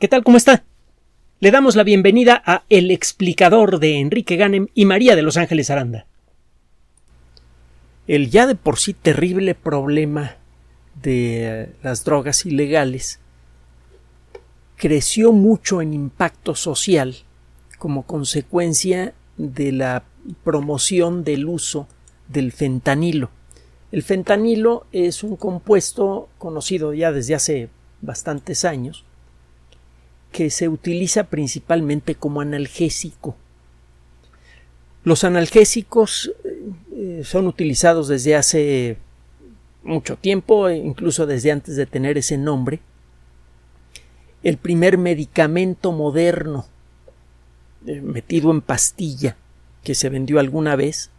¿Qué 0.00 0.08
tal? 0.08 0.24
¿Cómo 0.24 0.36
está? 0.36 0.64
Le 1.38 1.52
damos 1.52 1.76
la 1.76 1.84
bienvenida 1.84 2.42
a 2.44 2.64
El 2.68 2.90
explicador 2.90 3.78
de 3.78 4.00
Enrique 4.00 4.34
Ganem 4.34 4.66
y 4.74 4.86
María 4.86 5.14
de 5.14 5.22
Los 5.22 5.36
Ángeles 5.36 5.70
Aranda. 5.70 6.06
El 8.08 8.28
ya 8.28 8.48
de 8.48 8.56
por 8.56 8.76
sí 8.76 8.92
terrible 8.92 9.54
problema 9.54 10.36
de 11.00 11.46
eh, 11.46 11.68
las 11.84 12.04
drogas 12.04 12.44
ilegales 12.44 13.20
creció 14.74 15.30
mucho 15.30 15.80
en 15.80 15.94
impacto 15.94 16.56
social 16.56 17.14
como 17.78 18.02
consecuencia 18.02 19.14
de 19.36 19.70
la 19.70 20.02
promoción 20.42 21.22
del 21.22 21.46
uso 21.46 21.86
del 22.26 22.50
fentanilo. 22.50 23.30
El 23.92 24.02
fentanilo 24.02 24.88
es 24.90 25.22
un 25.22 25.36
compuesto 25.36 26.30
conocido 26.38 26.94
ya 26.94 27.12
desde 27.12 27.36
hace 27.36 27.68
bastantes 28.02 28.64
años 28.64 29.04
que 30.34 30.50
se 30.50 30.68
utiliza 30.68 31.30
principalmente 31.30 32.16
como 32.16 32.40
analgésico. 32.40 33.36
Los 35.04 35.22
analgésicos 35.22 36.32
eh, 36.92 37.20
son 37.22 37.46
utilizados 37.46 38.08
desde 38.08 38.34
hace 38.34 38.98
mucho 39.84 40.16
tiempo, 40.16 40.68
incluso 40.70 41.26
desde 41.26 41.52
antes 41.52 41.76
de 41.76 41.86
tener 41.86 42.18
ese 42.18 42.36
nombre. 42.36 42.80
El 44.42 44.56
primer 44.56 44.98
medicamento 44.98 45.92
moderno 45.92 46.66
eh, 47.86 48.00
metido 48.00 48.50
en 48.50 48.60
pastilla 48.60 49.36
que 49.84 49.94
se 49.94 50.08
vendió 50.08 50.40
alguna 50.40 50.74
vez, 50.74 51.10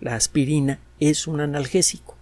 la 0.00 0.14
aspirina, 0.14 0.78
es 1.00 1.26
un 1.26 1.42
analgésico. 1.42 2.13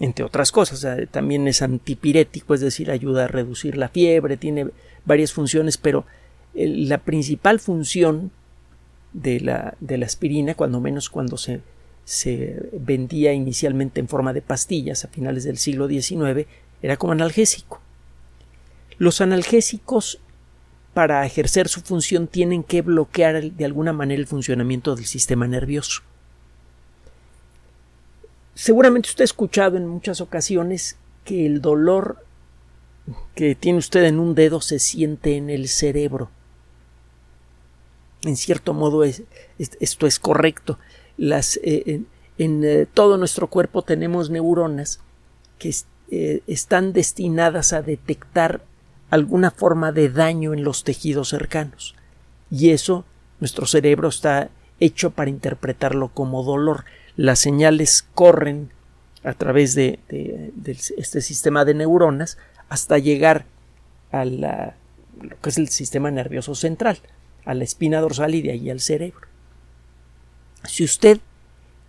Entre 0.00 0.24
otras 0.24 0.52
cosas, 0.52 0.86
también 1.10 1.48
es 1.48 1.60
antipirético, 1.60 2.54
es 2.54 2.60
decir, 2.60 2.90
ayuda 2.90 3.24
a 3.24 3.28
reducir 3.28 3.76
la 3.76 3.88
fiebre, 3.88 4.36
tiene 4.36 4.68
varias 5.04 5.32
funciones, 5.32 5.76
pero 5.76 6.06
la 6.54 6.98
principal 6.98 7.58
función 7.58 8.30
de 9.12 9.40
la, 9.40 9.74
de 9.80 9.98
la 9.98 10.06
aspirina, 10.06 10.54
cuando 10.54 10.80
menos 10.80 11.10
cuando 11.10 11.36
se, 11.36 11.60
se 12.04 12.70
vendía 12.72 13.32
inicialmente 13.32 14.00
en 14.00 14.08
forma 14.08 14.32
de 14.32 14.42
pastillas 14.42 15.04
a 15.04 15.08
finales 15.08 15.44
del 15.44 15.58
siglo 15.58 15.88
XIX, 15.88 16.46
era 16.80 16.96
como 16.96 17.12
analgésico. 17.12 17.80
Los 18.98 19.20
analgésicos, 19.20 20.20
para 20.94 21.24
ejercer 21.26 21.68
su 21.68 21.80
función, 21.80 22.26
tienen 22.26 22.62
que 22.62 22.82
bloquear 22.82 23.52
de 23.52 23.64
alguna 23.64 23.92
manera 23.92 24.20
el 24.20 24.26
funcionamiento 24.26 24.96
del 24.96 25.06
sistema 25.06 25.46
nervioso. 25.46 26.02
Seguramente 28.58 29.08
usted 29.08 29.22
ha 29.22 29.24
escuchado 29.24 29.76
en 29.76 29.86
muchas 29.86 30.20
ocasiones 30.20 30.96
que 31.24 31.46
el 31.46 31.60
dolor 31.60 32.24
que 33.36 33.54
tiene 33.54 33.78
usted 33.78 34.02
en 34.02 34.18
un 34.18 34.34
dedo 34.34 34.60
se 34.60 34.80
siente 34.80 35.36
en 35.36 35.48
el 35.48 35.68
cerebro. 35.68 36.28
En 38.22 38.36
cierto 38.36 38.74
modo 38.74 39.04
esto 39.04 40.06
es 40.08 40.18
correcto. 40.18 40.76
Las, 41.16 41.60
eh, 41.62 42.02
en, 42.36 42.64
eh, 42.64 42.88
todo 42.92 43.16
nuestro 43.16 43.46
cuerpo 43.46 43.82
tenemos 43.82 44.28
neuronas 44.28 44.98
que 45.60 45.72
eh, 46.10 46.42
están 46.48 46.92
destinadas 46.92 47.72
a 47.72 47.82
detectar 47.82 48.62
alguna 49.08 49.52
forma 49.52 49.92
de 49.92 50.08
daño 50.08 50.52
en 50.52 50.64
los 50.64 50.82
tejidos 50.82 51.28
cercanos. 51.28 51.94
Y 52.50 52.70
eso 52.70 53.04
nuestro 53.38 53.66
cerebro 53.66 54.08
está 54.08 54.50
hecho 54.80 55.10
para 55.12 55.30
interpretarlo 55.30 56.08
como 56.08 56.42
dolor. 56.42 56.86
Las 57.18 57.40
señales 57.40 58.06
corren 58.14 58.70
a 59.24 59.32
través 59.32 59.74
de 59.74 59.98
este 60.96 61.20
sistema 61.20 61.64
de 61.64 61.74
neuronas 61.74 62.38
hasta 62.68 62.96
llegar 62.98 63.44
a 64.12 64.24
lo 64.24 65.40
que 65.42 65.50
es 65.50 65.58
el 65.58 65.68
sistema 65.68 66.12
nervioso 66.12 66.54
central, 66.54 67.00
a 67.44 67.54
la 67.54 67.64
espina 67.64 68.00
dorsal 68.00 68.36
y 68.36 68.42
de 68.42 68.52
ahí 68.52 68.70
al 68.70 68.78
cerebro. 68.78 69.26
Si 70.62 70.84
usted 70.84 71.18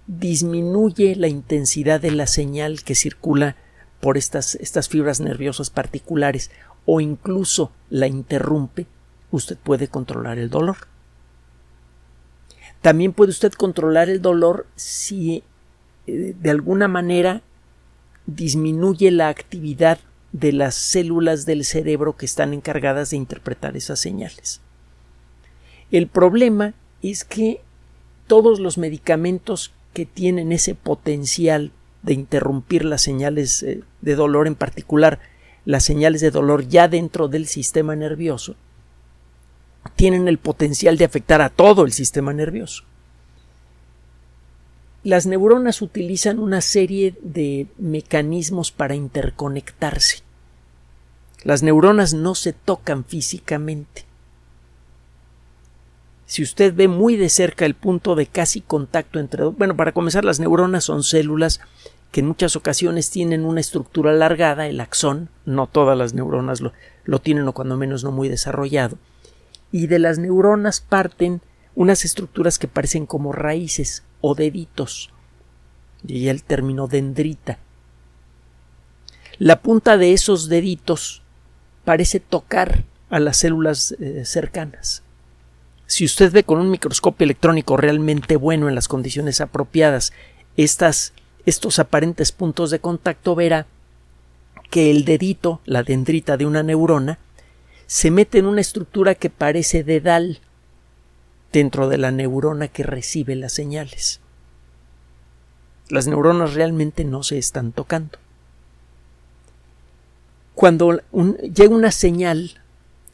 disminuye 0.08 1.16
la 1.16 1.28
intensidad 1.28 2.02
de 2.02 2.10
la 2.10 2.26
señal 2.26 2.82
que 2.84 2.96
circula 2.96 3.56
por 4.02 4.18
estas, 4.18 4.56
estas 4.56 4.90
fibras 4.90 5.20
nerviosas 5.20 5.70
particulares 5.70 6.50
o 6.88 7.02
incluso 7.02 7.72
la 7.92 8.08
interrumpe, 8.08 8.88
usted 9.30 9.60
puede 9.60 9.90
controlar 9.90 10.40
el 10.40 10.50
dolor. 10.50 10.88
También 12.82 13.14
puede 13.14 13.32
usted 13.32 13.52
controlar 13.54 14.10
el 14.10 14.22
dolor 14.22 14.68
si 14.76 15.44
eh, 16.08 16.36
de 16.40 16.50
alguna 16.50 16.88
manera 16.88 17.42
disminuye 18.26 19.12
la 19.12 19.30
actividad 19.30 20.00
de 20.32 20.54
las 20.54 20.76
células 20.76 21.46
del 21.46 21.66
cerebro 21.66 22.16
que 22.16 22.26
están 22.26 22.54
encargadas 22.54 23.10
de 23.10 23.18
interpretar 23.18 23.76
esas 23.76 24.00
señales. 24.00 24.62
El 25.92 26.08
problema 26.08 26.74
es 27.02 27.24
que 27.24 27.62
todos 28.28 28.60
los 28.60 28.78
medicamentos 28.78 29.74
que 29.94 30.06
tienen 30.06 30.52
ese 30.52 30.76
potencial 30.76 31.72
de 32.04 32.14
interrumpir 32.14 32.86
las 32.86 33.02
señales 33.02 33.64
eh, 33.64 33.82
de 34.02 34.16
dolor, 34.16 34.48
en 34.48 34.56
particular 34.56 35.20
las 35.66 35.84
señales 35.84 36.22
de 36.22 36.32
dolor 36.32 36.68
ya 36.68 36.88
dentro 36.88 37.28
del 37.28 37.48
sistema 37.48 37.96
nervioso, 37.96 38.56
tienen 39.96 40.28
el 40.28 40.38
potencial 40.38 40.98
de 40.98 41.06
afectar 41.06 41.42
a 41.42 41.50
todo 41.50 41.86
el 41.86 41.92
sistema 41.92 42.34
nervioso. 42.34 42.84
Las 45.04 45.26
neuronas 45.26 45.82
utilizan 45.82 46.40
una 46.40 46.62
serie 46.62 47.16
de 47.22 47.68
mecanismos 47.78 48.72
para 48.72 48.96
interconectarse. 48.96 50.20
Las 51.44 51.64
neuronas 51.64 52.14
no 52.14 52.36
se 52.36 52.52
tocan 52.52 53.06
físicamente. 53.06 54.06
Si 56.26 56.44
usted 56.44 56.76
ve 56.76 56.88
muy 56.88 57.16
de 57.16 57.30
cerca 57.30 57.66
el 57.66 57.76
punto 57.76 58.14
de 58.16 58.28
casi 58.28 58.62
contacto 58.62 59.20
entre 59.20 59.46
bueno, 59.46 59.76
para 59.76 59.94
comenzar 59.94 60.26
las 60.26 60.40
neuronas 60.40 60.84
son 60.84 61.02
células 61.02 61.60
que 62.12 62.20
en 62.20 62.28
muchas 62.28 62.56
ocasiones 62.56 63.10
tienen 63.10 63.46
una 63.46 63.62
estructura 63.62 64.12
alargada, 64.12 64.68
el 64.68 64.80
axón, 64.80 65.30
no 65.46 65.68
todas 65.68 65.98
las 65.98 66.14
neuronas 66.14 66.60
lo, 66.62 66.74
lo 67.06 67.20
tienen 67.20 67.48
o 67.48 67.54
cuando 67.54 67.78
menos 67.78 68.04
no 68.04 68.12
muy 68.12 68.30
desarrollado, 68.30 68.98
y 69.72 69.88
de 69.88 70.00
las 70.00 70.18
neuronas 70.18 70.82
parten 70.82 71.42
unas 71.76 72.06
estructuras 72.06 72.60
que 72.60 72.68
parecen 72.68 73.06
como 73.06 73.32
raíces 73.32 74.04
o 74.22 74.36
deditos. 74.36 75.12
Y 76.06 76.28
el 76.28 76.44
término 76.44 76.88
dendrita. 76.88 77.60
La 79.38 79.62
punta 79.62 79.98
de 79.98 80.14
esos 80.14 80.50
deditos 80.50 81.22
parece 81.86 82.20
tocar 82.20 82.84
a 83.10 83.20
las 83.20 83.38
células 83.38 83.96
eh, 84.00 84.24
cercanas. 84.26 85.04
Si 85.88 86.06
usted 86.06 86.32
ve 86.32 86.44
con 86.44 86.60
un 86.60 86.70
microscopio 86.70 87.26
electrónico 87.26 87.78
realmente 87.78 88.36
bueno 88.36 88.70
en 88.70 88.76
las 88.76 88.88
condiciones 88.88 89.42
apropiadas 89.42 90.14
estas, 90.56 91.14
estos 91.46 91.80
aparentes 91.80 92.32
puntos 92.32 92.70
de 92.70 92.80
contacto, 92.80 93.34
verá 93.34 93.66
que 94.70 94.92
el 94.92 95.06
dedito, 95.06 95.62
la 95.66 95.84
dendrita 95.84 96.38
de 96.38 96.46
una 96.46 96.62
neurona, 96.62 97.18
se 97.90 98.12
mete 98.12 98.38
en 98.38 98.46
una 98.46 98.62
estructura 98.62 99.16
que 99.16 99.32
parece 99.32 99.84
dedal 99.84 100.42
dentro 101.52 101.90
de 101.90 101.98
la 101.98 102.12
neurona 102.12 102.68
que 102.68 102.84
recibe 102.84 103.36
las 103.36 103.52
señales. 103.52 104.20
Las 105.90 106.06
neuronas 106.06 106.54
realmente 106.54 107.04
no 107.04 107.24
se 107.24 107.40
están 107.40 107.72
tocando. 107.72 108.20
Cuando 110.54 111.02
llega 111.42 111.76
una 111.76 111.90
señal 111.90 112.62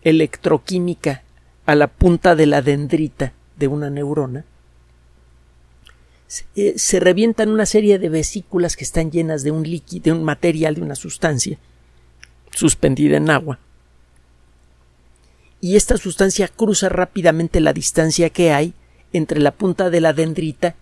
electroquímica 0.01 1.23
a 1.65 1.73
la 1.75 1.87
punta 1.87 2.35
de 2.35 2.45
la 2.45 2.61
dendrita 2.61 3.31
de 3.55 3.69
una 3.69 3.89
neurona, 3.89 4.43
se, 6.27 6.43
eh, 6.57 6.73
se, 6.75 6.99
revientan 6.99 7.47
una 7.47 7.65
serie 7.65 7.97
de 7.97 8.09
vesículas 8.09 8.75
que 8.75 8.83
están 8.83 9.09
llenas 9.09 9.41
de 9.43 9.51
un 9.51 9.63
líquido, 9.63 10.03
de 10.03 10.11
un 10.11 10.25
material, 10.25 10.75
de 10.75 10.81
una 10.81 10.95
sustancia 10.95 11.57
suspendida 12.51 13.15
en 13.15 13.29
agua, 13.29 13.59
y 15.65 15.77
esta 15.77 15.97
sustancia 15.97 16.47
cruza 16.47 16.89
rápidamente 16.89 17.59
la 17.59 17.73
distancia 17.73 18.29
que 18.29 18.53
hay 18.53 18.75
entre 19.13 19.39
la 19.39 19.49
punta 19.49 19.89
de 19.89 19.99
la 19.99 20.13
dendrita 20.13 20.75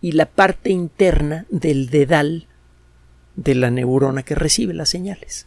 y 0.00 0.12
la 0.12 0.24
parte 0.24 0.70
interna 0.70 1.44
del 1.50 1.90
dedal 1.90 2.46
de 3.36 3.54
la 3.54 3.70
neurona 3.70 4.22
que 4.22 4.34
recibe 4.34 4.72
las 4.72 4.88
señales. 4.88 5.46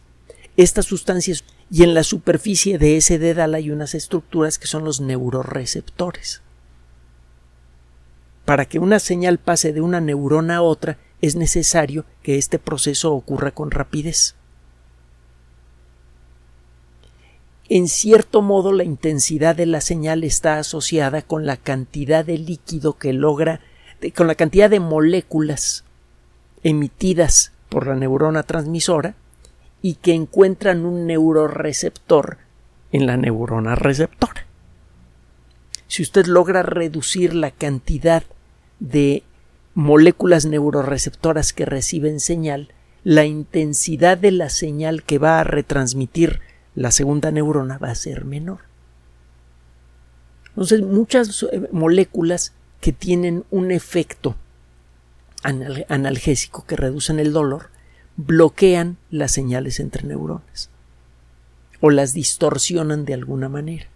Estas 0.56 0.86
sustancias 0.86 1.42
y 1.72 1.82
en 1.82 1.92
la 1.92 2.04
superficie 2.04 2.78
de 2.78 2.96
ese 2.96 3.18
dedal 3.18 3.56
hay 3.56 3.72
unas 3.72 3.96
estructuras 3.96 4.60
que 4.60 4.68
son 4.68 4.84
los 4.84 5.00
neuroreceptores. 5.00 6.42
Para 8.44 8.64
que 8.64 8.78
una 8.78 9.00
señal 9.00 9.38
pase 9.38 9.72
de 9.72 9.80
una 9.80 10.00
neurona 10.00 10.58
a 10.58 10.62
otra 10.62 10.98
es 11.20 11.34
necesario 11.34 12.04
que 12.22 12.38
este 12.38 12.60
proceso 12.60 13.12
ocurra 13.12 13.50
con 13.50 13.72
rapidez. 13.72 14.36
En 17.68 17.88
cierto 17.88 18.42
modo, 18.42 18.72
la 18.72 18.84
intensidad 18.84 19.56
de 19.56 19.66
la 19.66 19.80
señal 19.80 20.22
está 20.22 20.58
asociada 20.58 21.22
con 21.22 21.46
la 21.46 21.56
cantidad 21.56 22.24
de 22.24 22.36
líquido 22.36 22.98
que 22.98 23.12
logra, 23.12 23.60
con 24.14 24.26
la 24.26 24.34
cantidad 24.34 24.68
de 24.68 24.80
moléculas 24.80 25.84
emitidas 26.62 27.52
por 27.70 27.86
la 27.86 27.94
neurona 27.94 28.42
transmisora 28.42 29.14
y 29.80 29.94
que 29.94 30.12
encuentran 30.12 30.84
un 30.84 31.06
neuroreceptor 31.06 32.38
en 32.92 33.06
la 33.06 33.16
neurona 33.16 33.74
receptora. 33.74 34.46
Si 35.88 36.02
usted 36.02 36.26
logra 36.26 36.62
reducir 36.62 37.34
la 37.34 37.50
cantidad 37.50 38.24
de 38.78 39.22
moléculas 39.74 40.44
neuroreceptoras 40.44 41.52
que 41.52 41.64
reciben 41.64 42.20
señal, 42.20 42.72
la 43.04 43.24
intensidad 43.24 44.16
de 44.16 44.32
la 44.32 44.48
señal 44.48 45.02
que 45.02 45.18
va 45.18 45.40
a 45.40 45.44
retransmitir 45.44 46.40
la 46.74 46.90
segunda 46.90 47.30
neurona 47.30 47.78
va 47.78 47.90
a 47.90 47.94
ser 47.94 48.24
menor. 48.24 48.60
Entonces, 50.48 50.82
muchas 50.82 51.44
eh, 51.50 51.68
moléculas 51.72 52.52
que 52.80 52.92
tienen 52.92 53.44
un 53.50 53.70
efecto 53.70 54.36
analgésico 55.88 56.64
que 56.64 56.76
reducen 56.76 57.20
el 57.20 57.32
dolor 57.32 57.68
bloquean 58.16 58.96
las 59.10 59.32
señales 59.32 59.78
entre 59.78 60.06
neuronas 60.06 60.70
o 61.80 61.90
las 61.90 62.14
distorsionan 62.14 63.04
de 63.04 63.14
alguna 63.14 63.48
manera. 63.48 63.86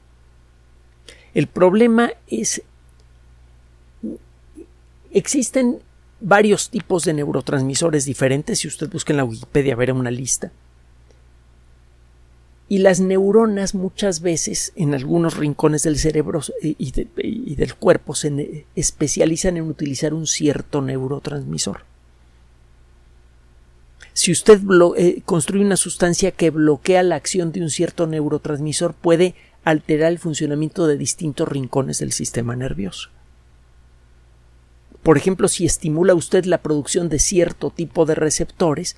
El 1.32 1.46
problema 1.46 2.10
es 2.26 2.62
existen 5.10 5.80
varios 6.20 6.70
tipos 6.70 7.04
de 7.04 7.14
neurotransmisores 7.14 8.04
diferentes. 8.04 8.58
Si 8.58 8.68
usted 8.68 8.90
busca 8.90 9.12
en 9.12 9.18
la 9.18 9.24
Wikipedia 9.24 9.76
verá 9.76 9.94
una 9.94 10.10
lista. 10.10 10.52
Y 12.68 12.78
las 12.78 13.00
neuronas 13.00 13.74
muchas 13.74 14.20
veces 14.20 14.72
en 14.76 14.94
algunos 14.94 15.36
rincones 15.36 15.82
del 15.84 15.98
cerebro 15.98 16.42
y, 16.60 17.54
del 17.56 17.74
cuerpo 17.76 18.14
se 18.14 18.66
especializan 18.74 19.56
en 19.56 19.64
utilizar 19.64 20.12
un 20.12 20.26
cierto 20.26 20.82
neurotransmisor. 20.82 21.84
Si 24.12 24.32
usted 24.32 24.60
eh, 24.96 25.22
construye 25.24 25.64
una 25.64 25.76
sustancia 25.76 26.32
que 26.32 26.50
bloquea 26.50 27.02
la 27.02 27.14
acción 27.14 27.52
de 27.52 27.62
un 27.62 27.70
cierto 27.70 28.06
neurotransmisor, 28.06 28.92
puede 28.92 29.34
alterar 29.64 30.12
el 30.12 30.18
funcionamiento 30.18 30.86
de 30.86 30.98
distintos 30.98 31.48
rincones 31.48 32.00
del 32.00 32.12
sistema 32.12 32.56
nervioso. 32.56 33.10
Por 35.02 35.16
ejemplo, 35.16 35.48
si 35.48 35.64
estimula 35.64 36.14
usted 36.14 36.44
la 36.44 36.62
producción 36.62 37.08
de 37.08 37.18
cierto 37.18 37.70
tipo 37.70 38.04
de 38.06 38.14
receptores, 38.14 38.96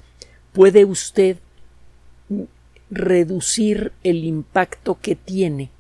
puede 0.53 0.85
usted 0.85 1.37
reducir 2.91 3.93
el 4.03 4.25
impacto 4.25 4.99
que 5.01 5.15
tiene 5.15 5.71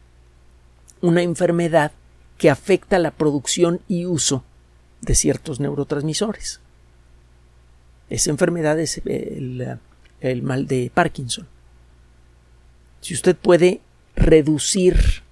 una 1.00 1.22
enfermedad 1.22 1.92
que 2.38 2.50
afecta 2.50 2.98
la 2.98 3.10
producción 3.10 3.80
y 3.88 4.06
uso 4.06 4.44
de 5.02 5.14
ciertos 5.14 5.60
neurotransmisores. 5.60 6.60
Esa 8.08 8.30
enfermedad 8.30 8.78
es 8.78 9.00
el, 9.04 9.78
el 10.20 10.42
mal 10.42 10.66
de 10.66 10.90
Parkinson. 10.92 11.46
Si 13.00 13.14
usted 13.14 13.36
puede 13.36 13.80
reducir 14.16 15.22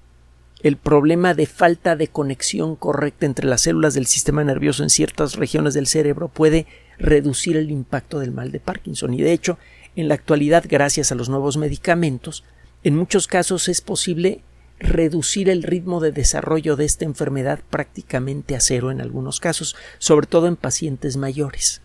el 0.63 0.77
problema 0.77 1.35
de 1.35 1.47
falta 1.47 1.97
de 1.97 2.09
conexión 2.09 2.75
correcta 2.75 3.27
entre 3.27 3.47
las 3.47 3.63
células 3.63 3.95
del 3.95 4.07
sistema 4.07 4.43
nervioso 4.43 4.83
en 4.83 4.91
ciertas 4.91 5.35
regiones 5.35 5.75
del 5.75 5.87
cerebro 5.87 6.29
puede 6.29 6.67
reducir 6.99 7.57
el 7.57 7.71
impacto 7.71 8.19
del 8.19 8.33
mal 8.33 8.51
de 8.51 8.59
Parkinson. 8.59 9.15
Y 9.15 9.23
de 9.23 9.33
hecho, 9.33 9.59
en 9.97 10.09
la 10.09 10.15
actualidad, 10.15 10.65
gracias 10.69 11.13
a 11.13 11.15
los 11.15 11.29
nuevos 11.29 11.57
medicamentos, 11.57 12.45
en 12.85 12.97
muchos 12.97 13.27
casos 13.27 13.69
es 13.69 13.81
posible 13.81 14.43
reducir 14.79 15.49
el 15.49 15.63
ritmo 15.63 16.01
de 16.01 16.13
desarrollo 16.13 16.77
de 16.77 16.85
esta 16.85 17.05
enfermedad 17.05 17.61
prácticamente 17.71 18.55
a 18.55 18.61
cero 18.61 18.91
en 18.91 19.01
algunos 19.01 19.41
casos, 19.41 19.77
sobre 19.99 20.27
todo 20.27 20.47
en 20.47 20.57
pacientes 20.57 21.17
mayores. 21.17 21.83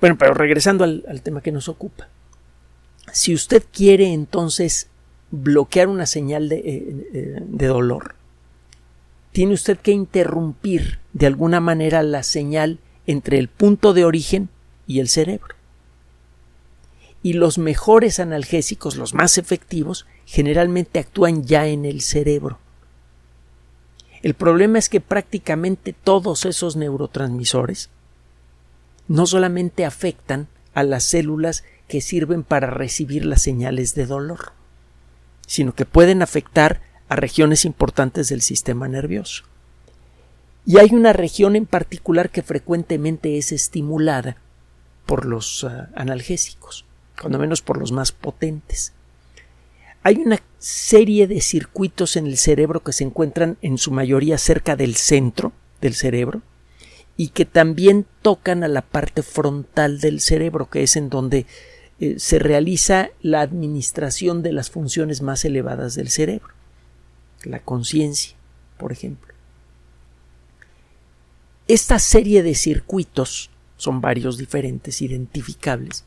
Bueno, 0.00 0.16
pero 0.18 0.34
regresando 0.34 0.84
al, 0.84 1.22
tema 1.22 1.42
que 1.42 1.52
nos 1.52 1.68
ocupa. 1.68 2.08
Si 3.12 3.34
usted 3.34 3.62
quiere 3.70 4.12
entonces 4.12 4.88
bloquear 5.30 5.88
una 5.88 6.06
señal 6.06 6.50
eh, 6.50 6.62
eh, 6.64 7.38
de, 7.40 7.66
dolor, 7.66 8.14
tiene 9.32 9.54
usted 9.54 9.78
que 9.78 9.92
interrumpir 9.92 11.00
de 11.12 11.26
alguna 11.26 11.60
manera 11.60 12.02
la 12.02 12.22
señal 12.22 12.78
entre 13.06 13.38
el 13.38 13.48
punto 13.48 13.92
de 13.92 14.04
origen 14.04 14.48
y 14.86 15.00
el 15.00 15.08
cerebro. 15.08 15.54
Y 17.22 17.34
los 17.34 17.58
mejores 17.58 18.18
analgésicos, 18.18 18.96
los 18.96 19.14
más 19.14 19.38
efectivos, 19.38 20.06
generalmente 20.24 20.98
actúan 20.98 21.44
ya 21.44 21.66
en 21.66 21.84
el 21.84 22.00
cerebro. 22.00 22.58
El 24.22 24.34
problema 24.34 24.78
es 24.78 24.88
que 24.88 25.00
prácticamente 25.00 25.92
todos 25.92 26.44
esos 26.44 26.76
neurotransmisores 26.76 27.90
no 29.08 29.26
solamente 29.26 29.84
afectan 29.84 30.48
a 30.74 30.82
las 30.82 31.04
células 31.04 31.64
que 31.88 32.00
sirven 32.00 32.44
para 32.44 32.70
recibir 32.70 33.24
las 33.24 33.42
señales 33.42 33.94
de 33.94 34.06
dolor, 34.06 34.52
sino 35.46 35.74
que 35.74 35.84
pueden 35.84 36.22
afectar 36.22 36.80
a 37.08 37.16
regiones 37.16 37.64
importantes 37.64 38.28
del 38.28 38.40
sistema 38.40 38.86
nervioso. 38.86 39.44
Y 40.66 40.78
hay 40.78 40.90
una 40.92 41.12
región 41.12 41.56
en 41.56 41.66
particular 41.66 42.30
que 42.30 42.42
frecuentemente 42.42 43.38
es 43.38 43.52
estimulada 43.52 44.36
por 45.06 45.26
los 45.26 45.64
ah, 45.64 45.90
analgésicos, 45.94 46.84
cuando 47.20 47.38
menos 47.38 47.62
por 47.62 47.78
los 47.78 47.92
más 47.92 48.12
potentes. 48.12 48.92
Hay 50.02 50.16
una 50.16 50.38
serie 50.58 51.26
de 51.26 51.40
circuitos 51.40 52.16
en 52.16 52.26
el 52.26 52.36
cerebro 52.36 52.80
que 52.80 52.92
se 52.92 53.04
encuentran 53.04 53.58
en 53.60 53.78
su 53.78 53.90
mayoría 53.90 54.38
cerca 54.38 54.76
del 54.76 54.94
centro 54.94 55.52
del 55.80 55.94
cerebro 55.94 56.42
y 57.16 57.28
que 57.28 57.44
también 57.44 58.06
tocan 58.22 58.64
a 58.64 58.68
la 58.68 58.82
parte 58.82 59.22
frontal 59.22 60.00
del 60.00 60.20
cerebro, 60.20 60.70
que 60.70 60.82
es 60.82 60.96
en 60.96 61.10
donde 61.10 61.46
eh, 61.98 62.18
se 62.18 62.38
realiza 62.38 63.10
la 63.20 63.42
administración 63.42 64.42
de 64.42 64.52
las 64.52 64.70
funciones 64.70 65.20
más 65.20 65.44
elevadas 65.44 65.94
del 65.94 66.08
cerebro, 66.08 66.54
la 67.44 67.58
conciencia, 67.58 68.36
por 68.78 68.90
ejemplo. 68.90 69.29
Esta 71.70 72.00
serie 72.00 72.42
de 72.42 72.56
circuitos, 72.56 73.48
son 73.76 74.00
varios 74.00 74.36
diferentes, 74.36 75.00
identificables, 75.02 76.04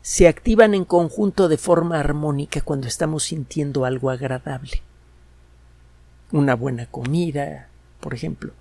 se 0.00 0.26
activan 0.26 0.72
en 0.72 0.86
conjunto 0.86 1.50
de 1.50 1.58
forma 1.58 2.00
armónica 2.00 2.62
cuando 2.62 2.88
estamos 2.88 3.24
sintiendo 3.24 3.84
algo 3.84 4.08
agradable. 4.08 4.80
Una 6.32 6.54
buena 6.54 6.86
comida, 6.86 7.68
por 8.00 8.14
ejemplo. 8.14 8.54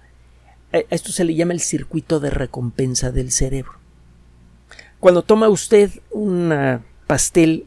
A 0.73 0.79
esto 0.89 1.13
se 1.13 1.23
le 1.23 1.35
llama 1.35 1.53
el 1.53 1.61
circuito 1.61 2.19
de 2.19 2.31
recompensa 2.31 3.13
del 3.13 3.31
cerebro. 3.31 3.75
Cuando 4.99 5.21
toma 5.21 5.47
usted 5.47 5.89
un 6.11 6.83
pastel 7.07 7.65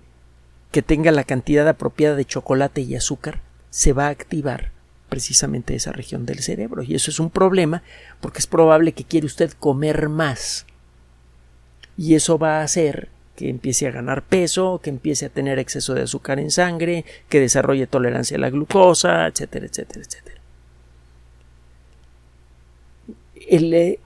que 0.73 0.83
tenga 0.83 1.11
la 1.11 1.25
cantidad 1.25 1.67
apropiada 1.67 2.17
de 2.17 2.27
chocolate 2.27 2.83
y 2.83 2.97
azúcar, 2.97 3.41
se 3.71 3.95
va 3.95 4.09
a 4.09 4.11
activar 4.11 4.73
precisamente 5.09 5.75
esa 5.75 5.93
región 5.93 6.27
del 6.27 6.41
cerebro. 6.41 6.83
Y 6.83 6.95
eso 6.95 7.11
es 7.11 7.21
un 7.21 7.31
problema 7.31 7.83
porque 8.21 8.39
es 8.39 8.47
probable 8.47 8.93
que 8.93 9.05
quiere 9.05 9.27
usted 9.27 9.53
comer 9.53 10.09
más. 10.09 10.67
Y 11.97 12.15
eso 12.15 12.39
va 12.39 12.61
a 12.61 12.63
hacer 12.63 13.09
que 13.37 13.49
empiece 13.49 13.87
a 13.87 13.93
ganar 13.93 14.23
peso, 14.23 14.81
que 14.83 14.91
empiece 14.91 15.27
a 15.27 15.29
tener 15.29 15.59
exceso 15.59 15.95
de 15.95 16.03
azúcar 16.03 16.41
en 16.41 16.51
sangre, 16.51 17.05
que 17.29 17.41
desarrolle 17.41 17.87
tolerancia 17.87 18.37
a 18.37 18.41
la 18.41 18.51
glucosa, 18.51 19.27
etcétera, 19.27 19.67
etcétera, 19.67 20.05
etcétera. 20.05 20.41
El, 23.49 23.75
eh, 23.75 24.01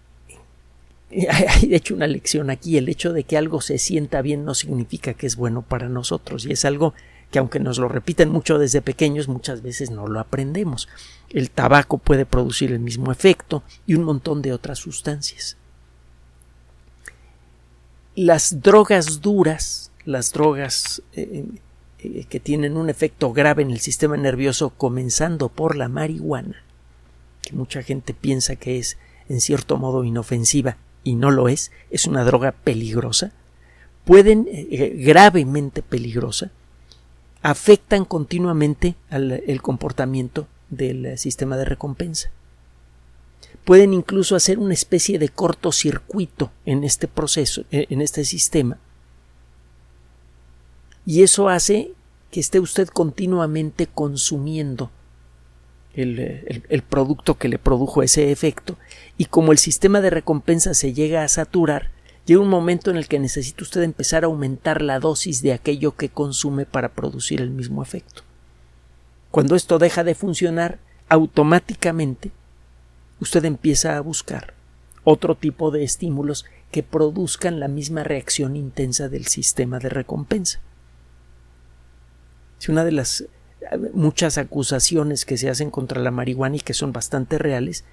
hay 1.30 1.68
de 1.68 1.76
hecho 1.76 1.94
una 1.94 2.06
lección 2.06 2.50
aquí. 2.50 2.76
El 2.76 2.88
hecho 2.88 3.12
de 3.12 3.24
que 3.24 3.36
algo 3.36 3.60
se 3.60 3.78
sienta 3.78 4.22
bien 4.22 4.44
no 4.44 4.54
significa 4.54 5.14
que 5.14 5.26
es 5.26 5.36
bueno 5.36 5.62
para 5.62 5.88
nosotros 5.88 6.46
y 6.46 6.52
es 6.52 6.64
algo 6.64 6.94
que 7.32 7.40
aunque 7.40 7.58
nos 7.58 7.78
lo 7.78 7.88
repiten 7.88 8.28
mucho 8.28 8.58
desde 8.58 8.82
pequeños, 8.82 9.26
muchas 9.26 9.62
veces 9.62 9.90
no 9.90 10.06
lo 10.06 10.20
aprendemos. 10.20 10.88
El 11.30 11.50
tabaco 11.50 11.98
puede 11.98 12.26
producir 12.26 12.70
el 12.70 12.78
mismo 12.78 13.10
efecto 13.10 13.64
y 13.86 13.94
un 13.94 14.04
montón 14.04 14.42
de 14.42 14.52
otras 14.52 14.78
sustancias. 14.78 15.56
Las 18.14 18.62
drogas 18.62 19.22
duras, 19.22 19.90
las 20.04 20.32
drogas 20.32 21.02
eh, 21.14 21.46
eh, 21.98 22.26
que 22.28 22.38
tienen 22.38 22.76
un 22.76 22.90
efecto 22.90 23.32
grave 23.32 23.62
en 23.62 23.70
el 23.70 23.80
sistema 23.80 24.16
nervioso, 24.16 24.70
comenzando 24.70 25.48
por 25.48 25.74
la 25.74 25.88
marihuana, 25.88 26.62
que 27.40 27.56
mucha 27.56 27.82
gente 27.82 28.12
piensa 28.12 28.56
que 28.56 28.78
es 28.78 28.98
en 29.28 29.40
cierto 29.40 29.78
modo 29.78 30.04
inofensiva, 30.04 30.76
y 31.04 31.14
no 31.14 31.30
lo 31.30 31.48
es, 31.48 31.72
es 31.90 32.06
una 32.06 32.24
droga 32.24 32.52
peligrosa, 32.52 33.32
pueden, 34.04 34.46
eh, 34.48 34.68
eh, 34.70 34.94
gravemente 34.98 35.82
peligrosa, 35.82 36.50
afectan 37.42 38.04
continuamente 38.04 38.94
al, 39.10 39.42
comportamiento 39.62 40.46
del 40.70 41.06
eh, 41.06 41.16
sistema 41.16 41.56
de 41.56 41.64
recompensa. 41.64 42.30
Pueden 43.64 43.92
incluso 43.94 44.34
hacer 44.34 44.58
una 44.58 44.74
especie 44.74 45.18
de 45.18 45.28
cortocircuito 45.28 46.50
en 46.64 46.84
este 46.84 47.06
proceso, 47.06 47.64
en 47.70 48.00
este 48.00 48.24
sistema. 48.24 48.78
Y 51.06 51.22
eso 51.22 51.48
hace 51.48 51.92
que 52.30 52.40
esté 52.40 52.58
usted 52.58 52.88
continuamente 52.88 53.86
consumiendo 53.86 54.90
el, 55.94 56.82
producto 56.88 57.36
que 57.36 57.48
le 57.48 57.58
produjo 57.58 58.02
ese 58.02 58.32
efecto 58.32 58.78
y 59.18 59.26
como 59.26 59.52
el 59.52 59.58
sistema 59.58 60.00
de 60.00 60.10
recompensa 60.10 60.74
se 60.74 60.94
llega 60.94 61.22
a 61.22 61.28
saturar, 61.28 61.90
llega 62.26 62.40
un 62.40 62.48
momento 62.48 62.90
en 62.90 62.96
el 62.96 63.08
que 63.08 63.18
necesita 63.18 63.62
usted 63.62 63.82
empezar 63.82 64.24
a 64.24 64.26
aumentar 64.26 64.82
la 64.82 65.00
dosis 65.00 65.42
de 65.42 65.52
aquello 65.52 65.96
que 65.96 66.08
consume 66.08 66.66
para 66.66 66.90
producir 66.90 67.40
el 67.40 67.50
mismo 67.50 67.82
efecto. 67.82 68.22
Cuando 69.30 69.56
esto 69.56 69.78
deja 69.78 70.04
de 70.04 70.14
funcionar, 70.14 70.78
automáticamente 71.08 72.30
usted 73.20 73.44
empieza 73.44 73.96
a 73.96 74.00
buscar 74.00 74.54
otro 75.04 75.34
tipo 75.34 75.70
de 75.70 75.84
estímulos 75.84 76.44
que 76.70 76.82
produzcan 76.82 77.60
la 77.60 77.68
misma 77.68 78.04
reacción 78.04 78.56
intensa 78.56 79.08
del 79.08 79.26
sistema 79.26 79.78
de 79.78 79.88
recompensa. 79.88 80.60
Si 82.58 82.70
una 82.70 82.84
de 82.84 82.92
las 82.92 83.24
muchas 83.94 84.38
acusaciones 84.38 85.24
que 85.24 85.36
se 85.36 85.48
hacen 85.48 85.70
contra 85.70 86.00
la 86.00 86.10
marihuana 86.10 86.56
y 86.56 86.60
que 86.60 86.74
son 86.74 86.92
bastante 86.92 87.38
reales 87.38 87.84